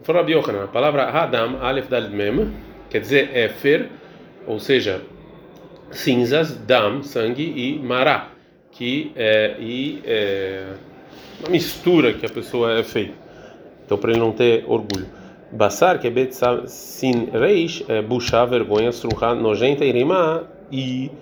Fala 0.02 0.22
Biochanan, 0.22 0.64
a 0.64 0.68
palavra 0.68 1.04
Adam, 1.04 1.58
Aleph 1.62 1.88
Dalid 1.88 2.14
Mem, 2.14 2.52
quer 2.90 3.00
dizer 3.00 3.34
Efer, 3.36 3.88
ou 4.46 4.60
seja, 4.60 5.02
cinzas, 5.90 6.56
Dam, 6.56 7.02
sangue, 7.02 7.42
e 7.42 7.78
Mará, 7.78 8.28
que 8.70 9.12
é, 9.16 9.56
e, 9.58 10.02
é 10.04 10.66
uma 11.40 11.50
mistura 11.50 12.12
que 12.12 12.26
a 12.26 12.28
pessoa 12.28 12.78
é 12.78 12.82
feita. 12.82 13.14
Então, 13.84 13.98
para 13.98 14.10
ele 14.10 14.20
não 14.20 14.32
ter 14.32 14.64
orgulho. 14.66 15.06
Basar, 15.54 16.00
que 16.00 16.10
bet 16.10 16.34
sin 16.66 17.28
reish, 17.32 17.84
é 17.88 18.02
buchá, 18.02 18.44
vergonha, 18.44 18.90
surra, 18.90 19.36
nojenta, 19.36 19.84
irima 19.84 20.42
e, 20.70 21.12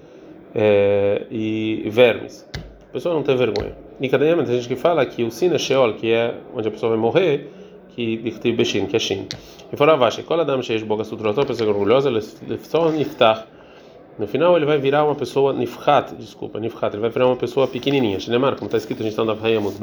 é, 0.55 1.27
e 1.31 1.87
vermes. 1.91 2.49
A 2.89 2.93
pessoa 2.93 3.15
não 3.15 3.23
tem 3.23 3.37
vergonha. 3.37 3.77
Cada 4.11 4.25
tem 4.25 4.47
gente 4.47 4.69
que 4.69 4.77
fala 4.77 5.05
que 5.05 5.23
o 5.23 5.31
sin 5.31 5.53
é 5.53 5.59
sheol, 5.59 5.93
que 5.95 6.11
é 6.13 6.35
onde 6.55 6.67
a 6.67 6.71
pessoa 6.71 6.91
vai 6.91 6.99
morrer, 6.99 7.53
que 7.91 8.17
dichtiv 8.17 8.57
beshin, 8.57 8.87
que 8.87 8.97
é 8.97 8.99
shin. 8.99 9.29
E 9.71 9.77
fora 9.77 9.97
vache, 9.97 10.23
qual 10.23 10.41
adam 10.41 10.63
sheish 10.63 10.83
boga 10.83 11.05
sutrotor, 11.05 11.45
pessoa 11.45 11.69
orgulhosa, 11.69 12.11
leftor 12.11 12.91
niftach. 12.93 13.45
No 14.19 14.27
final 14.27 14.57
ele 14.57 14.65
vai 14.65 14.79
virar 14.79 15.05
uma 15.05 15.15
pessoa 15.15 15.53
nifhat, 15.53 16.15
desculpa, 16.17 16.59
nifhat, 16.59 16.95
ele 16.95 17.03
vai 17.03 17.11
virar 17.11 17.27
uma 17.27 17.37
pessoa 17.37 17.69
pequenininha. 17.69 18.19
Shinemar, 18.19 18.55
como 18.57 18.67
está 18.67 18.79
escrito, 18.79 19.01
a 19.01 19.03
gente 19.05 19.13
está 19.13 19.25
na 19.25 19.35
Hayamut 19.35 19.77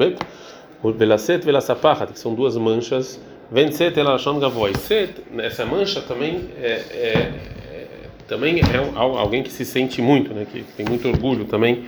o 0.82 0.92
velaset 0.92 1.44
velasapachat, 1.44 2.12
que 2.12 2.18
são 2.18 2.34
duas 2.34 2.56
manchas 2.56 3.20
Vem 3.50 3.72
set 3.72 3.98
ela 3.98 4.14
achando 4.14 4.38
gavoy. 4.38 4.76
Set, 4.76 5.12
essa 5.38 5.66
mancha 5.66 6.00
também 6.00 6.50
é, 6.56 6.70
é, 6.70 7.32
é, 7.72 7.90
também 8.28 8.60
é 8.60 8.96
alguém 8.96 9.42
que 9.42 9.50
se 9.50 9.64
sente 9.64 10.00
muito, 10.00 10.32
né? 10.32 10.46
Que 10.50 10.62
tem 10.62 10.86
muito 10.86 11.08
orgulho 11.08 11.44
também. 11.46 11.86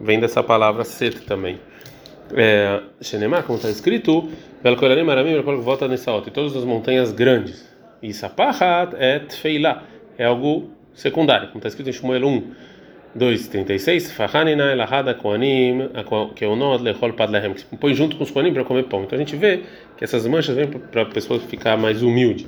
Vem 0.00 0.18
dessa 0.18 0.42
palavra 0.42 0.82
set 0.84 1.20
também. 1.20 1.60
É, 2.34 2.80
Shenemar, 3.00 3.44
como 3.44 3.56
está 3.56 3.70
escrito, 3.70 4.28
pelo 4.62 4.76
Koranim 4.76 5.04
Maramim, 5.04 5.40
volta 5.62 5.86
nessa 5.86 6.10
outra. 6.10 6.30
E 6.30 6.32
todas 6.32 6.56
as 6.56 6.64
montanhas 6.64 7.12
grandes. 7.12 7.72
E 8.02 8.12
Sapahat 8.12 8.94
é. 8.96 9.22
É 10.18 10.24
algo 10.24 10.70
secundário, 10.92 11.48
como 11.48 11.58
está 11.58 11.68
escrito 11.68 11.88
em 11.88 11.92
Shmuel 11.92 12.26
1. 12.26 12.52
2:36 13.16 14.12
Fahanina 14.12 14.72
elahada 14.72 15.14
koanim 15.14 15.88
keonot 16.34 16.82
lechol 16.82 17.12
padlehem 17.12 17.54
que 17.54 17.76
põe 17.76 17.94
junto 17.94 18.16
com 18.16 18.24
os 18.24 18.30
koanim 18.30 18.52
para 18.52 18.64
comer 18.64 18.84
pão. 18.84 19.04
Então 19.04 19.16
a 19.16 19.18
gente 19.18 19.36
vê 19.36 19.62
que 19.96 20.04
essas 20.04 20.26
manchas 20.26 20.54
vêm 20.54 20.66
para 20.68 21.02
a 21.02 21.06
pessoa 21.06 21.40
ficar 21.40 21.76
mais 21.76 22.02
humilde. 22.02 22.46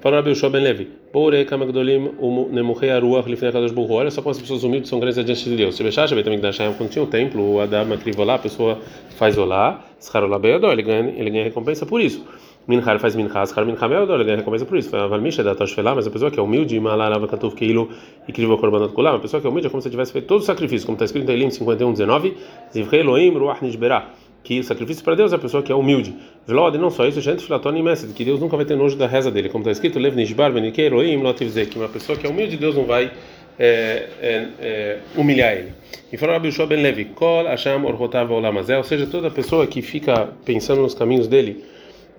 Fala 0.00 0.16
Rabi 0.16 0.32
Ushua 0.32 0.50
ben 0.50 0.62
Levi. 0.62 0.84
Porei 1.12 1.46
kamagdolim 1.46 2.10
nemuchei 2.52 2.90
aruach 2.90 3.26
lifnei 3.26 3.50
kadosh 3.50 3.72
burro. 3.72 3.94
Olha 3.94 4.10
só 4.10 4.20
como 4.20 4.32
as 4.32 4.38
pessoas 4.38 4.62
humildes 4.62 4.90
são 4.90 5.00
grandes 5.00 5.24
diante 5.24 5.44
de 5.44 5.56
Deus. 5.56 5.76
Se 5.76 5.82
bechar, 5.82 6.06
já 6.06 6.22
também 6.22 6.40
quando 6.76 6.90
tinha 6.90 7.02
o 7.02 7.06
templo, 7.06 7.54
o 7.54 7.60
Adam 7.60 7.86
lá, 8.18 8.34
a 8.34 8.38
pessoa 8.38 8.78
faz 9.16 9.38
olá, 9.38 9.82
scharolá 9.98 10.38
beyadó, 10.38 10.70
ele 10.70 10.82
ganha 10.82 11.10
ele 11.16 11.30
ganha 11.30 11.44
recompensa 11.44 11.86
por 11.86 12.02
isso. 12.02 12.22
Minchar 12.66 12.98
faz 12.98 13.14
minchar, 13.14 13.46
schar 13.46 13.64
minchar 13.66 13.88
beyadó, 13.88 14.14
ele 14.14 14.24
ganha 14.24 14.38
recompensa 14.38 14.64
por 14.64 14.78
isso. 14.78 14.88
Fala 14.88 15.18
Misha 15.18 15.42
da 15.42 15.54
toshfelá, 15.54 15.94
mas 15.94 16.06
a 16.06 16.10
pessoa 16.10 16.30
que 16.30 16.40
é 16.40 16.42
humilde, 16.42 16.78
malarava 16.80 17.28
katuv 17.28 17.54
keilo 17.54 17.90
e 18.26 18.32
krivo 18.32 18.56
korbanot 18.56 18.94
kulam, 18.94 19.16
a 19.16 19.18
pessoa 19.18 19.40
que 19.40 19.46
é 19.46 19.50
humilde 19.50 19.66
é 19.66 19.70
como 19.70 19.82
se 19.82 19.90
tivesse 19.90 20.12
feito 20.12 20.26
todo 20.26 20.40
o 20.40 20.44
sacrifício, 20.44 20.86
como 20.86 20.96
está 20.96 21.04
escrito 21.04 21.30
em 21.30 21.34
Elim 21.34 21.48
51:19, 21.48 22.34
zivchei 22.72 23.00
Elohim 23.00 23.36
ruach 23.36 23.62
nishberah 23.62 24.10
que 24.44 24.62
sacrifício 24.62 25.02
para 25.02 25.14
Deus 25.14 25.32
é 25.32 25.36
a 25.36 25.38
pessoa 25.38 25.62
que 25.62 25.72
é 25.72 25.74
humilde. 25.74 26.14
Velod, 26.46 26.76
não 26.76 26.90
só 26.90 27.06
isso, 27.06 27.20
gente 27.20 27.42
filatoni 27.42 27.82
mestre, 27.82 28.12
que 28.12 28.24
Deus 28.24 28.38
nunca 28.38 28.56
vai 28.56 28.66
ter 28.66 28.76
nojo 28.76 28.94
da 28.94 29.06
reza 29.06 29.30
dele, 29.30 29.48
como 29.48 29.62
está 29.62 29.72
escrito, 29.72 29.98
Lev 29.98 30.14
Nishbar 30.14 30.52
Benikei 30.52 30.86
Elohim 30.86 31.16
Lotivzek, 31.22 31.70
que 31.70 31.78
uma 31.78 31.88
pessoa 31.88 32.16
que 32.16 32.26
é 32.26 32.30
humilde, 32.30 32.58
Deus 32.58 32.76
não 32.76 32.84
vai 32.84 33.10
é, 33.58 34.08
é, 34.20 34.48
é, 34.60 34.98
humilhar 35.16 35.54
ele. 35.54 35.72
E 36.12 36.16
falou 36.18 36.34
Rabi 36.34 36.50
Ben 36.68 36.82
Levi, 36.82 37.06
Kol 37.06 37.44
Hashem 37.44 37.84
Orhotav 37.84 38.30
Olamazel, 38.30 38.78
ou 38.78 38.84
seja, 38.84 39.06
toda 39.06 39.30
pessoa 39.30 39.66
que 39.66 39.80
fica 39.80 40.28
pensando 40.44 40.82
nos 40.82 40.94
caminhos 40.94 41.26
dele 41.26 41.64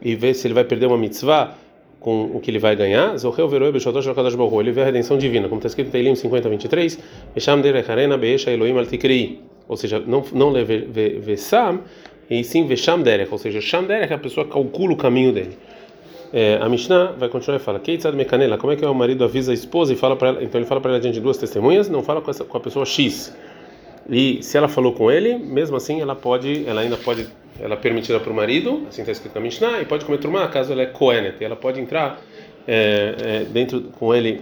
e 0.01 0.15
vê 0.15 0.33
se 0.33 0.47
ele 0.47 0.53
vai 0.53 0.63
perder 0.63 0.85
uma 0.87 0.97
mitzvah, 0.97 1.55
com 1.99 2.25
o 2.35 2.39
que 2.39 2.51
ele 2.51 2.59
vai 2.59 2.75
ganhar, 2.75 3.17
Zoheu 3.17 3.47
Veroi 3.47 3.71
Beshotosh 3.71 4.07
Akadash 4.07 4.35
Baruch 4.35 4.57
ele 4.57 4.71
vê 4.71 4.81
a 4.81 4.85
redenção 4.85 5.17
divina, 5.17 5.47
como 5.47 5.57
está 5.57 5.67
escrito 5.67 5.87
em 5.87 5.91
Teilim 5.91 6.13
50, 6.13 6.49
23, 6.49 6.99
Esham 7.35 7.61
Derecharena 7.61 8.15
Beesha 8.15 8.51
Elohim 8.51 8.77
Al 8.77 8.85
Tikrei, 8.85 9.41
ou 9.67 9.75
seja, 9.75 9.99
não, 10.05 10.23
não 10.31 10.51
lê 10.51 10.63
Vesam, 10.63 11.79
e 12.29 12.43
sim 12.43 12.67
Vesham 12.67 13.01
Derech, 13.01 13.31
ou 13.31 13.39
seja, 13.39 13.59
Sham 13.59 13.85
Derech 13.85 14.13
a 14.13 14.19
pessoa 14.19 14.45
calcula 14.45 14.93
o 14.93 14.95
caminho 14.95 15.33
dele. 15.33 15.57
É, 16.33 16.59
a 16.61 16.67
Mishnah 16.67 17.13
vai 17.17 17.29
continuar 17.29 17.57
e 17.57 17.59
fala: 17.59 17.79
Keitzad 17.79 18.13
Mekanela, 18.15 18.57
como 18.57 18.73
é 18.73 18.75
que 18.75 18.85
o 18.85 18.93
marido 18.93 19.23
avisa 19.23 19.51
a 19.51 19.53
esposa 19.53 19.93
e 19.93 19.95
fala 19.95 20.15
para 20.15 20.29
ela? 20.29 20.43
Então 20.43 20.59
ele 20.59 20.67
fala 20.67 20.81
para 20.81 20.91
ela 20.91 20.99
diante 20.99 21.15
de 21.15 21.21
duas 21.21 21.37
testemunhas, 21.37 21.87
não 21.87 22.03
fala 22.03 22.21
com, 22.21 22.29
essa, 22.29 22.43
com 22.43 22.57
a 22.57 22.59
pessoa 22.59 22.85
X. 22.85 23.33
E 24.09 24.43
se 24.43 24.57
ela 24.57 24.67
falou 24.67 24.93
com 24.93 25.09
ele, 25.09 25.37
mesmo 25.37 25.75
assim 25.77 26.01
ela 26.01 26.15
pode, 26.15 26.67
ela 26.67 26.81
ainda 26.81 26.97
pode 26.97 27.27
ela 27.59 27.73
é 27.73 27.77
permitida 27.77 28.19
para 28.19 28.31
o 28.31 28.35
marido, 28.35 28.85
assim 28.89 29.01
está 29.01 29.11
escrito 29.11 29.35
na 29.35 29.41
Mishnah, 29.41 29.81
e 29.81 29.85
pode 29.85 30.05
comer 30.05 30.17
turma 30.17 30.47
caso 30.47 30.71
ela 30.71 30.81
é 30.81 30.85
Kohenet, 30.85 31.43
ela 31.43 31.55
pode 31.55 31.79
entrar 31.79 32.19
é, 32.67 33.15
é, 33.19 33.39
dentro 33.45 33.81
com 33.99 34.13
ele. 34.13 34.41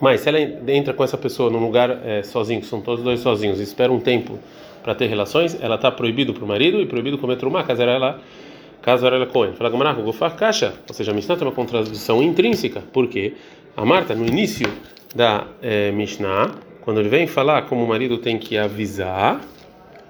Mas 0.00 0.22
se 0.22 0.28
ela 0.28 0.40
entra 0.40 0.92
com 0.92 1.04
essa 1.04 1.16
pessoa 1.16 1.50
num 1.50 1.60
lugar 1.60 2.00
é, 2.04 2.22
sozinho, 2.22 2.64
são 2.64 2.80
todos 2.80 3.04
dois 3.04 3.20
sozinhos, 3.20 3.60
e 3.60 3.62
espera 3.62 3.92
um 3.92 4.00
tempo 4.00 4.38
para 4.82 4.94
ter 4.94 5.06
relações, 5.06 5.58
ela 5.60 5.76
está 5.76 5.90
proibido 5.90 6.34
para 6.34 6.44
o 6.44 6.48
marido 6.48 6.80
e 6.80 6.86
proibido 6.86 7.16
comer 7.16 7.36
turma 7.36 7.62
caso 7.64 7.82
ela 7.82 8.20
caso 8.82 9.06
ela 9.06 9.22
é 9.22 9.26
Kohen. 9.26 9.54
Fala 9.54 9.70
Gamaraco, 9.70 10.02
Gofar 10.02 10.36
Kasha, 10.36 10.74
ou 10.86 10.94
seja, 10.94 11.10
a 11.10 11.14
Mishnah 11.14 11.36
tem 11.36 11.46
uma 11.46 11.54
contradição 11.54 12.22
intrínseca, 12.22 12.82
porque 12.92 13.32
a 13.74 13.82
Marta, 13.82 14.14
no 14.14 14.26
início 14.26 14.70
da 15.14 15.46
é, 15.62 15.90
Mishnah, 15.90 16.50
quando 16.82 17.00
ele 17.00 17.08
vem 17.08 17.26
falar 17.26 17.62
como 17.62 17.82
o 17.82 17.88
marido 17.88 18.18
tem 18.18 18.38
que 18.38 18.58
avisar, 18.58 19.40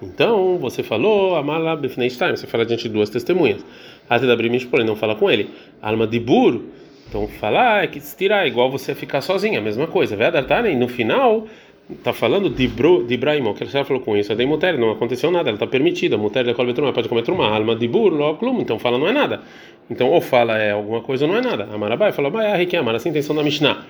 então, 0.01 0.57
você 0.57 0.83
falou, 0.83 1.35
Amala 1.35 1.75
Befneistein, 1.75 2.35
você 2.35 2.47
fala 2.47 2.65
diante 2.65 2.83
de 2.83 2.89
duas 2.89 3.09
testemunhas. 3.09 3.65
Até 4.09 4.27
da 4.27 4.35
Brimish, 4.35 4.65
porém, 4.65 4.85
não 4.85 4.95
fala 4.95 5.15
com 5.15 5.29
ele. 5.29 5.49
Alma 5.81 6.05
de 6.05 6.19
Bur, 6.19 6.61
então 7.07 7.27
falar 7.27 7.83
é 7.83 7.87
que 7.87 7.99
se 7.99 8.15
tirar, 8.15 8.47
igual 8.47 8.69
você 8.69 8.93
ficar 8.93 9.21
sozinha, 9.21 9.59
a 9.59 9.61
mesma 9.61 9.87
coisa. 9.87 10.15
Vedatarem, 10.15 10.77
no 10.77 10.87
final, 10.87 11.47
tá 12.03 12.11
falando 12.11 12.49
de, 12.49 12.67
bro, 12.67 13.05
de 13.05 13.17
que 13.17 13.23
ela 13.75 13.85
falou 13.85 14.01
com 14.01 14.17
isso, 14.17 14.31
é 14.31 14.35
da 14.35 14.45
mulher, 14.45 14.77
não 14.77 14.91
aconteceu 14.91 15.31
nada, 15.31 15.49
ela 15.49 15.55
está 15.55 15.67
permitida. 15.67 16.17
Mulher 16.17 16.43
da 16.43 16.53
Colbetruma 16.53 16.91
pode 16.91 17.07
comer 17.07 17.29
uma 17.29 17.47
alma 17.47 17.75
de 17.75 17.87
Bur, 17.87 18.11
Loclum, 18.11 18.59
então 18.59 18.79
fala 18.79 18.97
não 18.97 19.07
é 19.07 19.13
nada. 19.13 19.41
Então, 19.89 20.09
ou 20.09 20.19
fala 20.19 20.57
é 20.57 20.71
alguma 20.71 21.01
coisa 21.01 21.25
ou 21.25 21.31
não 21.31 21.37
é 21.37 21.41
nada. 21.41 21.69
Amarabai 21.71 22.11
fala, 22.11 22.29
vai, 22.29 22.61
é 22.61 22.65
que 22.65 22.75
amar, 22.75 22.95
essa 22.95 23.07
é 23.07 23.09
a 23.09 23.11
intenção 23.11 23.35
da 23.35 23.43
Mishnah. 23.43 23.85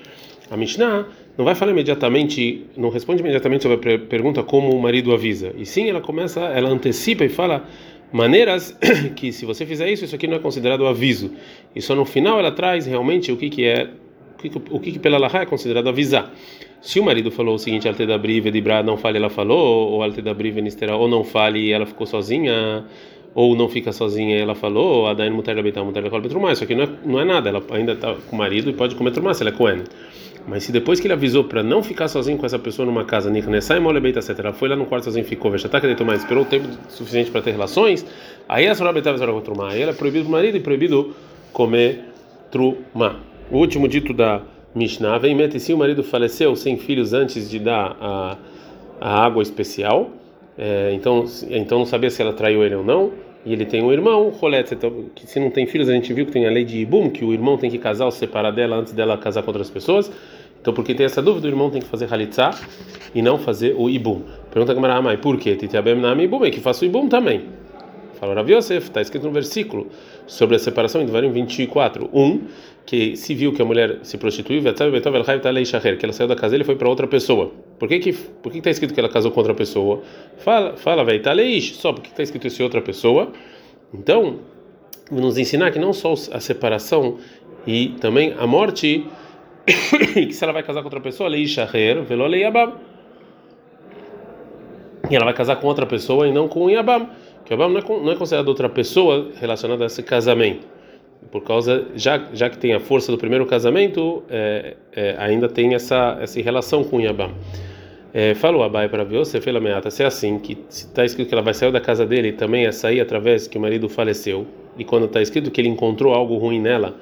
A 0.49 0.57
Mishnah 0.57 1.07
não 1.37 1.43
vai 1.43 1.55
falar 1.55 1.71
imediatamente, 1.71 2.65
não 2.77 2.89
responde 2.89 3.21
imediatamente 3.21 3.63
sobre 3.63 3.95
a 3.95 3.99
pergunta 3.99 4.43
como 4.43 4.75
o 4.75 4.81
marido 4.81 5.13
avisa. 5.13 5.53
E 5.57 5.65
sim, 5.65 5.89
ela 5.89 6.01
começa, 6.01 6.39
ela 6.41 6.69
antecipa 6.69 7.25
e 7.25 7.29
fala 7.29 7.65
maneiras 8.11 8.77
que 9.15 9.31
se 9.31 9.45
você 9.45 9.65
fizer 9.65 9.89
isso, 9.91 10.05
isso 10.05 10.15
aqui 10.15 10.27
não 10.27 10.35
é 10.35 10.39
considerado 10.39 10.85
aviso. 10.85 11.31
E 11.75 11.81
só 11.81 11.95
no 11.95 12.05
final 12.05 12.39
ela 12.39 12.51
traz 12.51 12.85
realmente 12.85 13.31
o 13.31 13.37
que 13.37 13.49
que 13.49 13.65
é 13.65 13.89
o 14.69 14.79
que, 14.79 14.91
que, 14.91 14.99
pela 14.99 15.17
Laha 15.17 15.41
é 15.41 15.45
considerado 15.45 15.89
avisar. 15.89 16.31
Se 16.79 16.99
o 16.99 17.03
marido 17.03 17.31
falou 17.31 17.55
o 17.55 17.57
seguinte, 17.57 17.87
alte 17.87 18.05
da 18.05 18.15
brive 18.15 18.51
de 18.51 18.61
não 18.83 18.95
fale, 18.95 19.17
ela 19.17 19.29
falou, 19.29 19.93
ou 19.93 20.03
alte 20.03 20.21
da 20.21 20.35
brive 20.35 20.61
ou 20.91 21.07
não 21.07 21.23
fale 21.23 21.59
e 21.59 21.71
ela 21.71 21.85
ficou 21.85 22.05
sozinha, 22.05 22.85
ou 23.35 23.53
não 23.53 23.67
fica 23.67 23.91
sozinha 23.91 24.37
ela 24.39 24.55
falou, 24.55 25.07
a 25.07 25.13
Dain 25.13 25.29
mutar 25.29 25.59
habitar 25.59 25.83
mutar 25.83 26.01
da 26.01 26.51
isso 26.53 26.63
aqui 26.63 26.73
não 26.73 26.83
é, 26.85 26.89
não 27.05 27.19
é 27.19 27.25
nada, 27.25 27.49
ela 27.49 27.61
ainda 27.71 27.91
está 27.91 28.15
com 28.15 28.35
o 28.35 28.39
marido 28.39 28.69
e 28.69 28.73
pode 28.73 28.95
comer 28.95 29.11
trumá 29.11 29.33
se 29.33 29.43
ela 29.43 29.49
é 29.49 29.53
coen. 29.53 29.83
Mas 30.47 30.63
se 30.63 30.71
depois 30.71 30.99
que 30.99 31.07
ele 31.07 31.13
avisou 31.13 31.43
para 31.43 31.61
não 31.61 31.83
ficar 31.83 32.07
sozinho 32.07 32.37
com 32.37 32.45
essa 32.45 32.57
pessoa 32.57 32.85
numa 32.85 33.03
casa, 33.03 33.29
ela 34.39 34.53
foi 34.53 34.69
lá 34.69 34.75
no 34.75 34.85
quarto 34.85 35.05
sozinho 35.05 35.25
ficou, 35.25 35.51
mais, 36.05 36.21
esperou 36.21 36.43
o 36.43 36.45
tempo 36.45 36.67
suficiente 36.87 37.29
para 37.29 37.41
ter 37.41 37.51
relações, 37.51 38.05
aí 38.47 38.67
a 38.67 38.75
Sorabeta 38.75 39.11
vai 39.11 39.41
trumá. 39.41 39.71
Aí 39.71 39.81
ela 39.81 39.91
é 39.91 39.95
proibido 39.95 40.27
o 40.27 40.31
marido 40.31 40.55
e 40.55 40.59
proibido 40.61 41.13
comer 41.51 42.05
trumá. 42.51 43.19
O 43.51 43.57
último 43.57 43.87
dito 43.87 44.13
da 44.13 44.43
Mishnah 44.73 45.17
vem 45.17 45.35
mete 45.35 45.59
se 45.59 45.73
o 45.73 45.77
marido 45.77 46.03
faleceu 46.03 46.55
sem 46.55 46.77
filhos 46.77 47.11
antes 47.11 47.49
de 47.49 47.59
dar 47.59 47.97
a, 47.99 48.37
a 49.01 49.25
água 49.25 49.41
especial, 49.41 50.11
é, 50.57 50.91
então 50.93 51.25
então 51.49 51.79
não 51.79 51.85
sabia 51.85 52.09
se 52.09 52.21
ela 52.21 52.33
traiu 52.33 52.63
ele 52.63 52.75
ou 52.75 52.83
não. 52.83 53.11
E 53.45 53.53
ele 53.53 53.63
tem 53.63 53.83
um 53.83 53.91
irmão, 53.91 54.29
Rolet, 54.29 54.73
então, 54.73 55.05
que 55.13 55.27
se 55.27 55.39
não 55.39 55.51
tem 55.51 55.67
filhos, 55.67 55.87
a 55.87 55.93
gente 55.93 56.11
viu 56.11 56.25
que 56.25 56.31
tem 56.31 56.47
a 56.47 56.49
lei 56.49 56.65
de 56.65 56.79
Ibum, 56.79 57.11
que 57.11 57.23
o 57.23 57.31
irmão 57.31 57.59
tem 57.59 57.69
que 57.69 57.77
casar 57.77 58.05
ou 58.05 58.11
separar 58.11 58.49
dela 58.49 58.77
antes 58.77 58.91
dela 58.91 59.15
casar 59.19 59.43
com 59.43 59.51
outras 59.51 59.69
pessoas. 59.69 60.11
Então, 60.59 60.73
porque 60.73 60.95
tem 60.95 61.05
essa 61.05 61.21
dúvida, 61.21 61.45
o 61.45 61.51
irmão 61.51 61.69
tem 61.69 61.79
que 61.79 61.87
fazer 61.87 62.11
halitzá 62.11 62.59
e 63.13 63.21
não 63.21 63.37
fazer 63.37 63.75
o 63.77 63.87
ibum. 63.87 64.23
Pergunta 64.49 64.71
a 64.71 64.75
Gamara, 64.75 65.15
por 65.19 65.37
quê? 65.37 65.55
Titiabem 65.55 65.95
ibum, 66.23 66.43
é 66.43 66.49
que 66.49 66.59
faça 66.59 66.83
o 66.83 66.87
ibum 66.87 67.07
também. 67.07 67.43
Fala 68.19 68.33
Rav 68.33 68.49
Yosef, 68.49 68.87
está 68.87 69.01
escrito 69.01 69.23
no 69.23 69.31
versículo 69.31 69.87
sobre 70.25 70.55
a 70.55 70.59
separação 70.59 71.01
em 71.01 71.05
Devarim 71.05 71.31
24, 71.31 72.09
1, 72.13 72.41
que 72.85 73.15
se 73.15 73.33
viu 73.33 73.51
que 73.53 73.61
a 73.61 73.65
mulher 73.65 73.99
se 74.03 74.17
prostituiu, 74.17 74.61
que 74.61 74.67
ela 74.67 76.13
saiu 76.13 76.27
da 76.27 76.35
casa 76.35 76.57
e 76.57 76.63
foi 76.63 76.75
para 76.75 76.87
outra 76.87 77.07
pessoa. 77.07 77.51
Por 77.77 77.89
que 77.89 77.99
que 77.99 78.13
por 78.13 78.51
que 78.51 78.59
está 78.59 78.69
escrito 78.69 78.93
que 78.93 78.99
ela 78.99 79.09
casou 79.09 79.31
com 79.31 79.39
outra 79.39 79.53
pessoa? 79.53 80.01
Fala, 80.37 80.77
fala, 80.77 81.03
velho, 81.03 81.21
só 81.61 81.91
porque 81.91 82.09
está 82.09 82.23
escrito 82.23 82.47
esse 82.47 82.63
outra 82.63 82.81
pessoa. 82.81 83.31
Então, 83.93 84.39
nos 85.11 85.37
ensinar 85.37 85.71
que 85.71 85.79
não 85.79 85.93
só 85.93 86.13
a 86.31 86.39
separação 86.39 87.17
e 87.67 87.89
também 87.99 88.33
a 88.37 88.47
morte 88.47 89.05
que 89.65 90.31
se 90.31 90.43
ela 90.43 90.53
vai 90.53 90.63
casar 90.63 90.81
com 90.81 90.87
outra 90.87 91.01
pessoa, 91.01 91.29
lei 91.29 91.47
shaher, 91.47 92.03
velo 92.03 92.27
lei. 92.27 92.43
E 95.09 95.15
ela 95.15 95.25
vai 95.25 95.33
casar 95.33 95.57
com 95.57 95.67
outra 95.67 95.85
pessoa 95.85 96.27
e 96.27 96.31
não 96.31 96.47
com 96.47 96.65
o 96.65 96.69
yabam, 96.69 97.09
que 97.45 97.53
o 97.53 97.57
yabam 97.57 97.71
não 97.71 97.79
é, 97.79 98.03
não 98.03 98.11
é 98.11 98.15
considerado 98.15 98.47
outra 98.47 98.67
pessoa 98.67 99.31
relacionada 99.39 99.83
a 99.83 99.87
esse 99.87 100.03
casamento. 100.03 100.67
Por 101.31 101.41
causa, 101.43 101.87
já, 101.95 102.27
já 102.33 102.49
que 102.49 102.57
tem 102.57 102.73
a 102.73 102.79
força 102.79 103.11
do 103.11 103.17
primeiro 103.17 103.45
casamento, 103.45 104.23
é, 104.29 104.75
é, 104.95 105.15
ainda 105.17 105.47
tem 105.47 105.73
essa, 105.73 106.17
essa 106.21 106.41
relação 106.41 106.83
com 106.83 106.97
o 106.97 107.01
yabam. 107.01 107.31
É, 108.13 108.33
falou 108.33 108.63
Abai 108.63 108.87
para 108.87 109.03
você 109.03 109.41
fez 109.41 109.61
meata, 109.61 109.91
se 109.91 110.01
é 110.01 110.05
assim, 110.05 110.39
que 110.39 110.57
está 110.69 111.03
escrito 111.03 111.27
que 111.27 111.35
ela 111.35 111.43
vai 111.43 111.53
sair 111.53 111.71
da 111.71 111.81
casa 111.81 112.05
dele, 112.05 112.31
também 112.31 112.65
é 112.65 112.71
sair 112.71 113.01
através 113.01 113.45
que 113.45 113.57
o 113.57 113.61
marido 113.61 113.89
faleceu, 113.89 114.47
e 114.77 114.85
quando 114.85 115.05
está 115.05 115.21
escrito 115.21 115.51
que 115.51 115.59
ele 115.59 115.67
encontrou 115.67 116.13
algo 116.13 116.37
ruim 116.37 116.61
nela, 116.61 116.95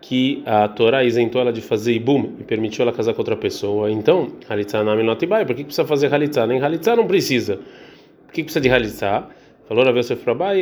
que 0.00 0.42
a 0.46 0.66
Torá 0.68 1.04
isentou 1.04 1.40
ela 1.40 1.52
de 1.52 1.60
fazer 1.60 1.92
ibum 1.92 2.32
e 2.38 2.44
permitiu 2.44 2.82
ela 2.82 2.92
casar 2.92 3.12
com 3.14 3.20
outra 3.20 3.36
pessoa. 3.36 3.90
Então, 3.90 4.32
halitzah 4.48 4.82
notibai, 4.82 5.44
por 5.46 5.54
que 5.54 5.64
precisa 5.64 5.86
fazer 5.86 6.12
halitzah? 6.12 6.46
Nem 6.46 6.60
halitzah 6.62 6.96
não 6.96 7.06
precisa. 7.06 7.58
Por 8.26 8.32
que 8.32 8.42
precisa 8.42 8.60
de 8.60 8.70
halitzah? 8.70 9.28
Falou 9.66 9.82
Rav 9.82 9.96
Yosef 9.96 10.22
Rabai, 10.26 10.60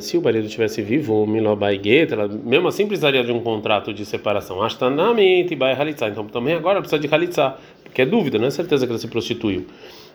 se 0.00 0.18
o 0.18 0.22
marido 0.22 0.44
estivesse 0.44 0.82
vivo, 0.82 1.26
milobai 1.26 1.80
ela 2.10 2.28
mesmo 2.28 2.68
assim 2.68 2.86
precisaria 2.86 3.24
de 3.24 3.32
um 3.32 3.40
contrato 3.40 3.94
de 3.94 4.04
separação. 4.04 4.58
Então 4.66 6.26
também 6.26 6.54
agora 6.54 6.80
precisa 6.80 7.00
de 7.00 7.08
halitzah, 7.08 7.56
porque 7.82 8.02
é 8.02 8.06
dúvida, 8.06 8.38
não 8.38 8.48
é 8.48 8.50
certeza 8.50 8.86
que 8.86 8.92
ela 8.92 8.98
se 8.98 9.08
prostituiu. 9.08 9.64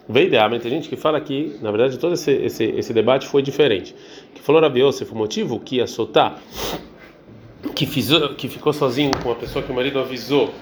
Mas 0.07 0.61
tem 0.61 0.69
gente 0.69 0.87
que 0.87 0.95
fala 0.95 1.19
que, 1.19 1.55
na 1.63 1.71
verdade, 1.71 1.97
todo 1.97 2.13
esse, 2.13 2.31
esse, 2.31 2.65
esse 2.65 2.93
debate 2.93 3.25
foi 3.25 3.41
diferente. 3.41 3.95
Que 4.35 4.41
falou 4.41 4.61
Rav 4.61 4.77
Yosef, 4.77 5.11
o 5.11 5.15
motivo 5.15 5.59
que 5.59 5.77
ia 5.77 5.87
soltar 5.87 6.39
que, 7.73 7.87
fiz, 7.87 8.09
que 8.37 8.47
ficou 8.47 8.71
sozinho 8.71 9.09
com 9.21 9.29
uma 9.29 9.35
pessoa 9.35 9.63
que 9.63 9.71
o 9.71 9.75
marido 9.75 9.97
avisou 9.97 10.53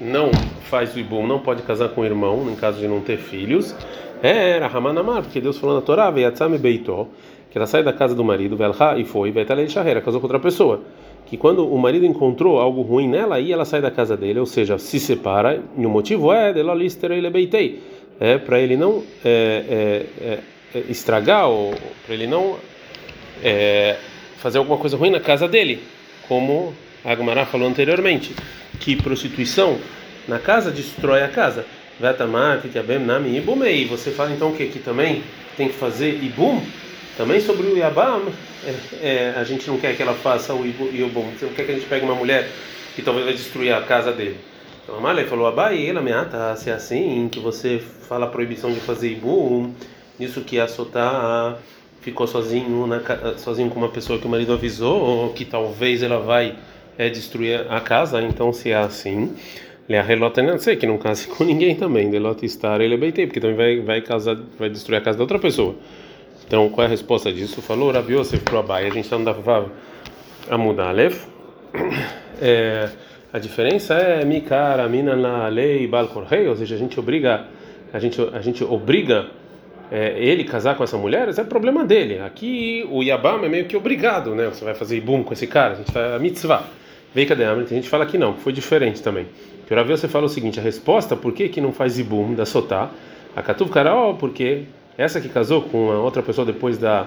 não 0.00 0.30
faz 0.62 0.94
o 0.94 0.98
ibum, 0.98 1.26
não 1.26 1.40
pode 1.40 1.62
casar 1.62 1.88
com 1.90 2.00
o 2.00 2.04
irmão, 2.04 2.48
em 2.50 2.54
caso 2.54 2.78
de 2.78 2.88
não 2.88 3.00
ter 3.00 3.18
filhos, 3.18 3.74
é, 4.22 4.50
era 4.50 4.66
Hamanamar, 4.66 5.22
porque 5.22 5.40
Deus 5.40 5.58
falou 5.58 5.76
na 5.76 5.82
Torá, 5.82 6.10
Veyatzame 6.10 6.58
Beitó, 6.58 7.08
que 7.50 7.58
ela 7.58 7.66
sai 7.66 7.82
da 7.82 7.92
casa 7.92 8.14
do 8.14 8.24
marido, 8.24 8.56
Velha 8.56 8.74
e 8.98 9.04
foi, 9.04 9.30
Vetalei 9.30 9.68
Shahera, 9.68 10.00
casou 10.00 10.20
com 10.20 10.26
outra 10.26 10.38
pessoa. 10.38 10.82
Que 11.26 11.36
quando 11.36 11.66
o 11.66 11.78
marido 11.78 12.04
encontrou 12.04 12.58
algo 12.58 12.82
ruim 12.82 13.08
nela, 13.08 13.36
aí 13.36 13.52
ela 13.52 13.64
sai 13.64 13.80
da 13.80 13.90
casa 13.90 14.16
dele, 14.16 14.38
ou 14.40 14.46
seja, 14.46 14.78
se 14.78 14.98
separa, 14.98 15.62
e 15.76 15.86
o 15.86 15.90
motivo 15.90 16.32
é, 16.32 16.52
Delolister 16.52 17.12
ele 17.12 17.30
beitei, 17.30 17.80
é 18.18 18.36
para 18.38 18.58
ele 18.60 18.76
não 18.76 19.02
é, 19.24 20.06
é, 20.20 20.38
é, 20.74 20.82
estragar, 20.88 21.48
ou 21.48 21.74
para 22.04 22.14
ele 22.14 22.26
não 22.26 22.56
é, 23.42 23.96
fazer 24.38 24.58
alguma 24.58 24.76
coisa 24.76 24.96
ruim 24.96 25.10
na 25.10 25.20
casa 25.20 25.46
dele 25.48 25.80
como 26.30 26.72
a 27.04 27.10
Agmará 27.10 27.44
falou 27.44 27.66
anteriormente, 27.66 28.32
que 28.78 28.94
prostituição 28.94 29.76
na 30.28 30.38
casa 30.38 30.70
destrói 30.70 31.24
a 31.24 31.28
casa. 31.28 31.66
E 33.82 33.84
você 33.84 34.10
fala 34.10 34.32
então 34.32 34.50
o 34.50 34.56
que? 34.56 34.66
Que 34.66 34.78
também 34.78 35.22
tem 35.56 35.68
que 35.68 35.74
fazer 35.74 36.14
ibum? 36.22 36.62
Também 37.16 37.40
sobre 37.40 37.66
o 37.66 37.76
Yabam, 37.76 38.22
é, 38.64 39.06
é, 39.06 39.34
a 39.36 39.44
gente 39.44 39.68
não 39.68 39.76
quer 39.76 39.94
que 39.94 40.02
ela 40.02 40.14
faça 40.14 40.54
o 40.54 40.66
ibum. 40.66 41.30
Você 41.38 41.44
não 41.44 41.52
quer 41.52 41.66
que 41.66 41.72
a 41.72 41.74
gente 41.74 41.86
pegue 41.86 42.04
uma 42.04 42.14
mulher 42.14 42.48
que 42.96 43.02
talvez 43.02 43.26
vai 43.26 43.34
destruir 43.34 43.74
a 43.74 43.82
casa 43.82 44.12
dele. 44.12 44.38
Então 44.82 44.96
a 44.96 45.00
Malé 45.00 45.24
falou, 45.24 45.46
Abai, 45.46 45.86
ela 45.86 46.00
me 46.00 46.10
ata, 46.10 46.56
se 46.56 46.70
é 46.70 46.72
assim, 46.72 47.28
que 47.30 47.38
você 47.38 47.78
fala 48.08 48.24
a 48.24 48.28
proibição 48.28 48.72
de 48.72 48.80
fazer 48.80 49.10
ibum, 49.10 49.72
isso 50.18 50.40
que 50.40 50.58
a 50.58 50.66
Sotá 50.66 51.58
ficou 52.00 52.26
sozinho, 52.26 52.86
na, 52.86 53.00
sozinho 53.36 53.68
com 53.68 53.78
uma 53.78 53.90
pessoa 53.90 54.18
que 54.18 54.26
o 54.26 54.28
marido 54.30 54.52
avisou, 54.54 55.00
ou 55.00 55.32
que 55.34 55.44
talvez 55.44 56.02
ela 56.02 56.18
vai 56.18 56.56
é, 56.96 57.08
destruir 57.08 57.66
a 57.70 57.80
casa, 57.80 58.22
então 58.22 58.52
se 58.52 58.70
é 58.70 58.76
assim, 58.76 59.36
relota 60.02 60.40
não 60.42 60.58
sei 60.58 60.76
que 60.76 60.86
não 60.86 60.98
case 60.98 61.26
com 61.26 61.42
ninguém 61.42 61.74
também, 61.74 62.10
delota 62.10 62.46
estar 62.46 62.80
ele 62.80 62.94
é 62.94 62.96
bem 62.96 63.10
porque 63.10 63.40
também 63.40 63.56
vai 63.56 63.80
vai 63.80 64.00
casar, 64.00 64.36
vai 64.58 64.68
destruir 64.68 64.98
a 64.98 65.00
casa 65.00 65.18
da 65.18 65.24
outra 65.24 65.38
pessoa. 65.38 65.74
Então, 66.46 66.68
qual 66.68 66.84
é 66.84 66.86
a 66.86 66.90
resposta 66.90 67.32
disso? 67.32 67.62
Falou 67.62 67.92
Rabi 67.92 68.14
Yosef 68.14 68.42
pro 68.42 68.58
Abai, 68.58 68.86
a 68.86 68.90
gente 68.90 69.04
está 69.04 69.16
no 69.16 69.24
Davav 69.24 69.68
Aleph. 70.88 71.26
É, 72.42 72.88
a 73.30 73.38
diferença 73.38 73.92
é 73.92 74.24
Mikara, 74.24 74.88
Mina 74.88 75.14
na 75.14 75.46
lei 75.48 75.86
Bal 75.86 76.08
Korhei, 76.08 76.48
ou 76.48 76.56
seja, 76.56 76.74
a 76.74 76.78
gente 76.78 76.98
obriga, 76.98 77.44
a 77.92 77.98
gente, 77.98 78.18
a 78.32 78.40
gente 78.40 78.64
obriga 78.64 79.26
é, 79.90 80.14
ele 80.18 80.42
casar 80.44 80.74
com 80.74 80.82
essa 80.82 80.96
mulher, 80.96 81.28
esse 81.28 81.38
é 81.38 81.44
problema 81.44 81.84
dele. 81.84 82.18
Aqui 82.20 82.86
o 82.90 83.02
Yabam 83.02 83.44
é 83.44 83.48
meio 83.50 83.66
que 83.66 83.76
obrigado, 83.76 84.34
né? 84.34 84.46
Você 84.46 84.64
vai 84.64 84.74
fazer 84.74 84.96
ibum 84.96 85.22
com 85.22 85.34
esse 85.34 85.46
cara, 85.46 85.74
a 85.74 85.76
gente 85.76 85.98
a 85.98 86.18
mitzvah. 86.18 86.64
Vem 87.14 87.26
cadê? 87.26 87.44
A 87.44 87.62
gente 87.64 87.90
fala 87.90 88.06
que 88.06 88.16
não, 88.16 88.32
que 88.32 88.40
foi 88.40 88.52
diferente 88.52 89.02
também. 89.02 89.26
Que 89.70 89.84
você 89.84 90.08
fala 90.08 90.26
o 90.26 90.28
seguinte: 90.28 90.58
a 90.58 90.62
resposta, 90.62 91.14
por 91.14 91.32
que, 91.32 91.48
que 91.48 91.60
não 91.60 91.72
faz 91.72 91.96
ibum 91.96 92.34
da 92.34 92.44
Sotá? 92.44 92.90
A 93.36 93.40
Katuv 93.40 93.70
Karaó, 93.70 94.14
porque 94.14 94.64
essa 94.98 95.20
que 95.20 95.28
casou 95.28 95.62
com 95.62 95.92
a 95.92 96.00
outra 96.00 96.22
pessoa 96.24 96.44
depois 96.44 96.76
da 96.76 97.06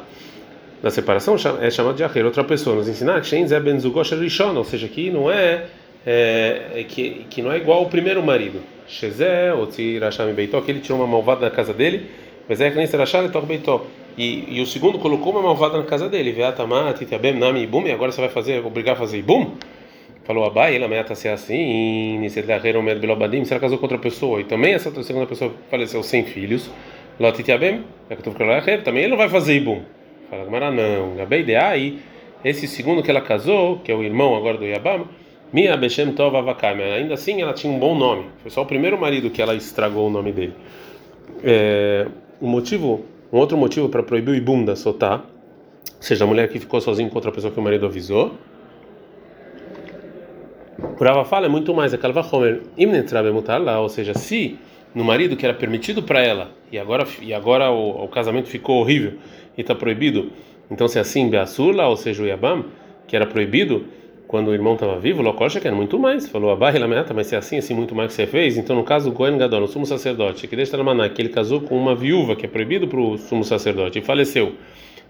da 0.82 0.89
separação 0.89 1.36
é 1.62 1.70
chamada 1.70 1.96
de 1.96 2.03
Acher, 2.03 2.25
outra 2.25 2.43
pessoa. 2.43 2.77
Nos 2.77 2.88
ensinar 2.88 3.20
que 3.22 3.27
Shein 3.27 3.46
Ben 3.62 3.79
Zugosh 3.79 4.12
Rishon, 4.12 4.55
ou 4.55 4.63
seja, 4.63 4.88
que 4.88 5.10
não 5.10 5.29
é, 5.29 5.65
é, 6.05 6.62
é, 6.75 6.84
que, 6.84 7.25
que 7.29 7.41
não 7.41 7.51
é 7.51 7.58
igual 7.58 7.79
ao 7.79 7.86
primeiro 7.86 8.22
marido. 8.22 8.62
Shezé, 8.88 9.53
ou 9.53 9.67
Tirasham 9.67 10.34
Beitó, 10.34 10.60
que 10.62 10.72
ele 10.72 10.79
tirou 10.79 11.00
uma 11.00 11.08
malvada 11.08 11.41
da 11.41 11.50
casa 11.50 11.74
dele, 11.74 12.10
mas 12.50 12.60
é 12.60 12.70
que 12.70 12.75
nem 12.75 12.86
Tirasham 12.86 13.29
Beitó. 13.46 13.86
E, 14.17 14.58
e 14.58 14.62
o 14.62 14.65
segundo 14.65 15.00
colocou 15.00 15.32
uma 15.32 15.41
malvada 15.41 15.77
na 15.77 15.86
casa 15.86 16.10
dele, 16.10 16.34
Veatamat, 16.34 17.01
Itiabem, 17.01 17.34
Nami 17.34 17.63
Ibum, 17.63 17.88
e 17.88 17.91
agora 17.91 18.12
você 18.12 18.22
vai 18.22 18.29
fazer, 18.29 18.65
obrigar 18.65 18.96
a 18.96 19.00
fazer 19.00 19.20
Ibum? 19.20 19.53
Falou 20.24 20.46
Abai, 20.46 20.75
ela 20.75 20.88
meta 20.88 21.15
ser 21.15 21.30
assim, 21.30 22.25
se 22.30 22.39
ela 22.39 23.60
casou 23.60 23.77
com 23.77 23.84
outra 23.84 23.98
pessoa, 23.98 24.39
e 24.39 24.46
também 24.46 24.74
essa 24.74 24.89
segunda 25.03 25.25
pessoa 25.25 25.51
faleceu 25.70 26.01
sem 26.01 26.24
filhos, 26.24 26.72
Lotitiabem, 27.20 27.84
também 28.84 29.03
ele 29.03 29.10
não 29.10 29.18
vai 29.18 29.30
fazer 29.30 29.56
Ibum. 29.56 29.82
Fala 30.30 30.46
Gamara, 30.46 30.72
não. 30.72 31.15
Gabei 31.15 31.44
de 31.44 31.53
esse 32.44 32.68
segundo 32.68 33.03
que 33.03 33.10
ela 33.10 33.22
casou, 33.22 33.80
que 33.80 33.92
é 33.92 33.96
o 33.96 34.03
irmão 34.03 34.36
agora 34.36 34.58
do 34.58 34.65
Yabam, 34.65 35.08
Mia 35.51 35.77
Beshem 35.77 36.12
Tov 36.13 36.36
ainda 36.98 37.13
assim 37.13 37.42
ela 37.42 37.53
tinha 37.53 37.72
um 37.72 37.77
bom 37.77 37.96
nome. 37.96 38.25
Foi 38.42 38.50
só 38.50 38.63
o 38.63 38.65
primeiro 38.65 39.00
marido 39.00 39.30
que 39.30 39.42
ela 39.42 39.53
estragou 39.53 40.08
o 40.08 40.10
nome 40.10 40.32
dele. 40.32 40.53
É, 41.44 42.08
um 42.42 42.48
motivo, 42.48 43.06
um 43.32 43.38
outro 43.38 43.56
motivo 43.56 43.88
para 43.88 44.01
proibir 44.01 44.32
o 44.32 44.36
ibum 44.36 44.65
da 44.65 44.75
Sotá, 44.75 45.22
ou 45.96 46.01
seja, 46.01 46.24
a 46.24 46.27
mulher 46.27 46.50
que 46.50 46.60
ficou 46.60 46.82
sozinha 46.82 47.08
com 47.08 47.15
outra 47.15 47.32
pessoa 47.32 47.53
que 47.53 47.60
o 47.60 47.63
marido 47.63 47.86
avisou. 47.86 48.34
Rava 51.00 51.25
fala 51.25 51.46
é 51.46 51.50
muito 51.50 51.74
mais, 51.74 51.94
é 51.94 51.98
Kalva 51.98 52.25
Homer, 52.32 52.62
ou 53.80 53.89
seja, 53.89 54.13
se 54.13 54.58
no 54.94 55.03
marido 55.03 55.36
que 55.36 55.46
era 55.46 55.53
permitido 55.53 56.03
para 56.03 56.22
ela 56.22 56.51
e 56.72 56.77
agora 56.77 57.06
e 57.22 57.34
agora 57.34 57.72
o, 57.72 58.06
o 58.06 58.08
casamento 58.08 58.48
ficou 58.48 58.82
horrível 58.82 59.13
e 59.58 59.62
está 59.62 59.75
proibido. 59.75 60.32
Então, 60.70 60.88
se 60.88 60.98
é 60.98 61.01
assim, 61.01 61.30
Beasurla, 61.30 61.88
ou 61.88 61.98
seja, 61.98 62.24
o 62.24 62.25
Yabam, 62.25 62.65
que 63.08 63.15
era 63.15 63.25
proibido 63.25 63.86
quando 64.27 64.48
o 64.48 64.53
irmão 64.53 64.74
estava 64.74 64.98
vivo, 64.98 65.22
Lokocha 65.22 65.60
quer 65.60 65.72
muito 65.72 66.00
mais. 66.00 66.27
Falou, 66.27 66.50
Abai 66.50 66.77
Lameta, 66.80 67.13
mas 67.13 67.27
se 67.27 67.36
é 67.36 67.38
assim, 67.38 67.58
assim, 67.58 67.75
muito 67.75 67.94
mais 67.94 68.08
que 68.08 68.15
você 68.15 68.25
fez. 68.25 68.58
Então, 68.58 68.75
no 68.75 68.84
caso 68.84 69.12
Cohen 69.12 69.38
Gadol, 69.38 69.63
o 69.63 69.68
sumo 69.68 69.86
sacerdote, 69.86 70.48
que 70.48 70.56
deixa 70.56 70.82
Maná, 70.82 71.08
que 71.10 71.22
ele 71.22 71.30
casou 71.30 71.62
com 71.62 71.77
uma 71.77 71.94
viúva, 71.94 72.36
que 72.36 72.46
é 72.46 72.50
proibido 72.50 72.88
para 72.88 73.00
o 73.00 73.18
sumo 73.18 73.44
sacerdote, 73.44 74.00
e 74.00 74.01
faleceu. 74.01 74.53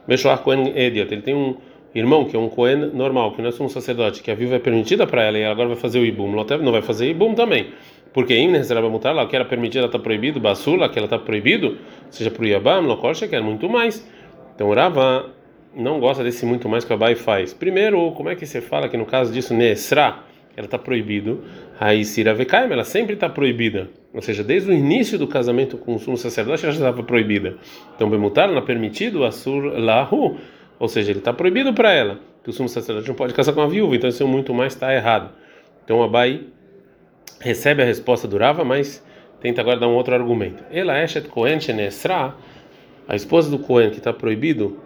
Beshoar 0.06 0.40
Cohen 0.40 0.74
Ediot, 0.76 1.14
ele 1.14 1.22
tem 1.22 1.34
um 1.34 1.56
irmão 1.94 2.26
que 2.26 2.36
é 2.36 2.40
um 2.40 2.50
Cohen 2.50 2.92
normal, 2.94 3.34
que 3.34 3.42
não 3.42 3.50
é 3.50 3.52
sumo 3.52 3.70
sacerdote, 3.70 4.22
que 4.22 4.32
a 4.32 4.36
viúva 4.36 4.56
é 4.56 4.60
permitida 4.60 5.06
para 5.06 5.24
ela 5.24 5.38
e 5.38 5.42
ela 5.42 5.52
agora 5.52 5.70
vai 5.70 5.78
fazer 5.78 6.00
o 6.00 6.06
Ibum. 6.06 6.34
Lotev 6.34 6.64
não 6.64 6.72
vai 6.72 6.82
fazer 6.82 7.10
Ibum 7.10 7.34
também. 7.34 7.68
Porque 8.14 8.36
Imnes 8.38 8.70
era 8.70 8.82
mutar 8.82 9.14
lá, 9.14 9.26
que 9.26 9.36
era 9.36 9.44
permitido, 9.44 9.80
ela 9.80 9.88
está 9.88 9.98
proibido, 9.98 10.40
Basula, 10.40 10.88
que 10.88 11.00
ela 11.00 11.08
está 11.08 11.18
proibido, 11.18 11.78
seja 12.12 12.30
para 12.30 12.44
o 12.44 12.46
Yabam, 12.46 12.86
Lokocha 12.86 13.28
quer 13.28 13.42
muito 13.42 13.68
mais. 13.68 14.08
Então 14.54 14.72
Rava 14.72 15.32
não 15.76 16.00
gosta 16.00 16.24
desse 16.24 16.46
muito 16.46 16.70
mais 16.70 16.86
que 16.86 16.92
o 16.92 16.94
Abai 16.94 17.16
faz. 17.16 17.54
Primeiro, 17.54 18.12
como 18.12 18.30
é 18.30 18.36
que 18.36 18.46
você 18.46 18.62
fala 18.62 18.88
que 18.88 18.96
no 18.96 19.06
caso 19.06 19.34
disso, 19.34 19.54
Nesra, 19.56 20.20
ela 20.56 20.66
está 20.66 20.78
proibido, 20.78 21.44
Sira 22.06 22.36
Vekaim, 22.36 22.72
ela 22.72 22.84
sempre 22.84 23.16
está 23.16 23.28
proibida. 23.28 23.90
Ou 24.14 24.22
seja, 24.22 24.44
desde 24.44 24.70
o 24.70 24.74
início 24.74 25.18
do 25.18 25.28
casamento 25.28 25.76
com 25.76 25.96
o 25.96 26.00
sumo 26.00 26.16
sacerdote, 26.16 26.64
ela 26.64 26.72
já 26.72 26.80
estava 26.80 27.02
proibida. 27.02 27.58
Então, 27.96 28.08
Bemutar, 28.08 28.48
ela 28.48 28.60
é 28.60 28.62
permitido, 28.62 29.24
Assur 29.26 29.64
Lahu, 29.80 30.38
ou 30.80 30.88
seja, 30.88 31.12
ele 31.12 31.20
está 31.20 31.32
proibido 31.32 31.74
para 31.74 31.92
ela, 31.92 32.20
que 32.44 32.50
o 32.50 32.54
sumo 32.54 32.68
sacerdote 32.68 33.08
não 33.08 33.16
pode 33.16 33.34
casar 33.34 33.54
com 33.54 33.62
a 33.62 33.68
viúva, 33.68 33.96
então 33.96 34.10
esse 34.10 34.24
muito 34.24 34.54
mais 34.54 34.74
está 34.74 34.94
errado. 34.94 35.30
Então, 35.84 36.02
Abai 36.04 36.42
recebe 37.40 37.82
a 37.82 37.86
resposta 37.86 38.28
do 38.28 38.38
Rava, 38.38 38.64
mas 38.64 39.04
tenta 39.42 39.62
agora 39.62 39.80
dar 39.80 39.88
um 39.88 39.96
outro 39.96 40.14
argumento. 40.14 40.64
Ela 40.72 40.94
Kohen 41.30 41.60
Shenesra, 41.60 42.36
a 43.08 43.16
esposa 43.16 43.52
do 43.52 43.60
Cohen 43.60 43.90
que 43.90 43.98
está 43.98 44.14
proibido 44.14 44.78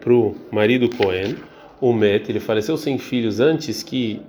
para 0.00 0.12
o 0.12 0.34
marido 0.50 0.88
Cohen, 0.96 1.36
o 1.80 1.92
Met, 1.92 2.30
ele 2.30 2.40
faleceu 2.40 2.76
sem 2.76 2.96
filhos 2.96 3.38
antes 3.38 3.82
que 3.82 4.22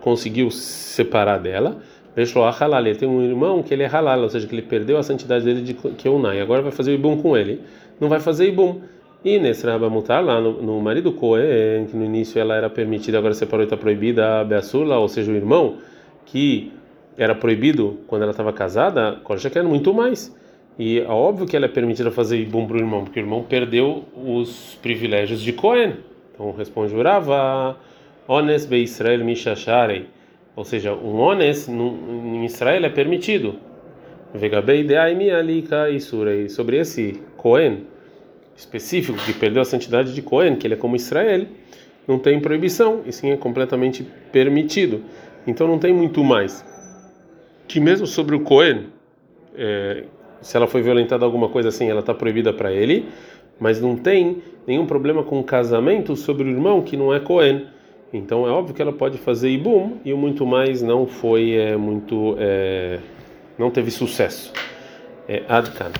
conseguiu 0.00 0.50
separar 0.50 1.38
dela. 1.38 1.80
Ele 2.14 2.94
tem 2.94 3.08
um 3.08 3.22
irmão 3.22 3.62
que 3.62 3.72
ele 3.72 3.82
é 3.82 3.86
halal, 3.86 4.20
ou 4.20 4.28
seja, 4.28 4.46
que 4.46 4.54
ele 4.54 4.62
perdeu 4.62 4.98
a 4.98 5.02
santidade 5.02 5.44
dele 5.44 5.62
de 5.62 5.72
Keunai, 5.72 6.40
agora 6.40 6.60
vai 6.60 6.72
fazer 6.72 6.90
o 6.90 6.94
ibum 6.94 7.16
com 7.22 7.36
ele. 7.36 7.62
Não 7.98 8.08
vai 8.08 8.20
fazer 8.20 8.48
ibum. 8.48 8.82
E 9.22 9.38
nesse 9.38 9.66
Rabamutar, 9.66 10.24
lá 10.24 10.40
no, 10.40 10.62
no 10.62 10.80
marido 10.80 11.12
Cohen, 11.12 11.86
que 11.86 11.96
no 11.96 12.04
início 12.04 12.40
ela 12.40 12.56
era 12.56 12.70
permitida, 12.70 13.18
agora 13.18 13.34
separou 13.34 13.62
e 13.62 13.66
está 13.66 13.76
proibida 13.76 14.40
a 14.40 14.44
Beassula, 14.44 14.98
ou 14.98 15.08
seja, 15.08 15.30
o 15.30 15.34
irmão, 15.34 15.76
que 16.24 16.72
era 17.18 17.34
proibido 17.34 17.98
quando 18.06 18.22
ela 18.22 18.30
estava 18.30 18.52
casada, 18.52 19.20
já 19.36 19.50
quer 19.50 19.62
muito 19.62 19.92
mais. 19.92 20.34
E 20.78 21.00
é 21.00 21.06
óbvio 21.06 21.46
que 21.46 21.54
ela 21.54 21.66
é 21.66 21.68
permitida 21.68 22.10
fazer 22.10 22.38
ibum 22.38 22.66
para 22.66 22.76
o 22.76 22.80
irmão, 22.80 23.04
porque 23.04 23.20
o 23.20 23.22
irmão 23.22 23.42
perdeu 23.42 24.04
os 24.16 24.78
privilégios 24.80 25.42
de 25.42 25.52
Cohen. 25.52 25.96
Então 26.32 26.52
responde 26.52 26.94
Urava, 26.94 27.76
Ones 28.26 28.64
be 28.64 28.82
Israel 28.82 29.22
mishasharei. 29.22 30.06
Ou 30.56 30.64
seja, 30.64 30.94
um 30.94 31.18
ones 31.18 31.68
em 31.68 32.44
Israel 32.46 32.86
é 32.86 32.88
permitido. 32.88 33.56
Vegabei 34.32 34.82
deaimi 34.82 35.30
alika 35.30 35.90
isurei. 35.90 36.48
Sobre 36.48 36.78
esse 36.78 37.20
Cohen 37.36 37.84
específico 38.60 39.18
que 39.24 39.32
perdeu 39.32 39.62
a 39.62 39.64
santidade 39.64 40.14
de 40.14 40.20
Cohen, 40.20 40.56
que 40.56 40.66
ele 40.66 40.74
é 40.74 40.76
como 40.76 40.94
Israel, 40.94 41.46
não 42.06 42.18
tem 42.18 42.38
proibição, 42.40 43.00
e 43.06 43.12
sim 43.12 43.30
é 43.30 43.36
completamente 43.36 44.06
permitido. 44.30 45.02
Então 45.46 45.66
não 45.66 45.78
tem 45.78 45.94
muito 45.94 46.22
mais. 46.22 46.64
Que 47.66 47.80
mesmo 47.80 48.06
sobre 48.06 48.36
o 48.36 48.40
Cohen, 48.40 48.88
é, 49.56 50.04
se 50.42 50.56
ela 50.56 50.66
foi 50.66 50.82
violentada 50.82 51.24
alguma 51.24 51.48
coisa 51.48 51.70
assim, 51.70 51.88
ela 51.88 52.00
está 52.00 52.12
proibida 52.12 52.52
para 52.52 52.70
ele, 52.70 53.06
mas 53.58 53.80
não 53.80 53.96
tem 53.96 54.42
nenhum 54.66 54.84
problema 54.86 55.22
com 55.22 55.40
o 55.40 55.44
casamento 55.44 56.14
sobre 56.14 56.44
o 56.44 56.50
irmão 56.50 56.82
que 56.82 56.96
não 56.96 57.14
é 57.14 57.20
Cohen. 57.20 57.66
Então 58.12 58.46
é 58.46 58.50
óbvio 58.50 58.74
que 58.74 58.82
ela 58.82 58.92
pode 58.92 59.16
fazer 59.16 59.48
ibum 59.48 59.98
e 60.04 60.12
muito 60.12 60.44
mais 60.44 60.82
não 60.82 61.06
foi 61.06 61.52
é, 61.52 61.76
muito 61.76 62.36
é, 62.38 62.98
não 63.58 63.70
teve 63.70 63.90
sucesso. 63.90 64.52
É, 65.26 65.44
Adkan. 65.48 65.92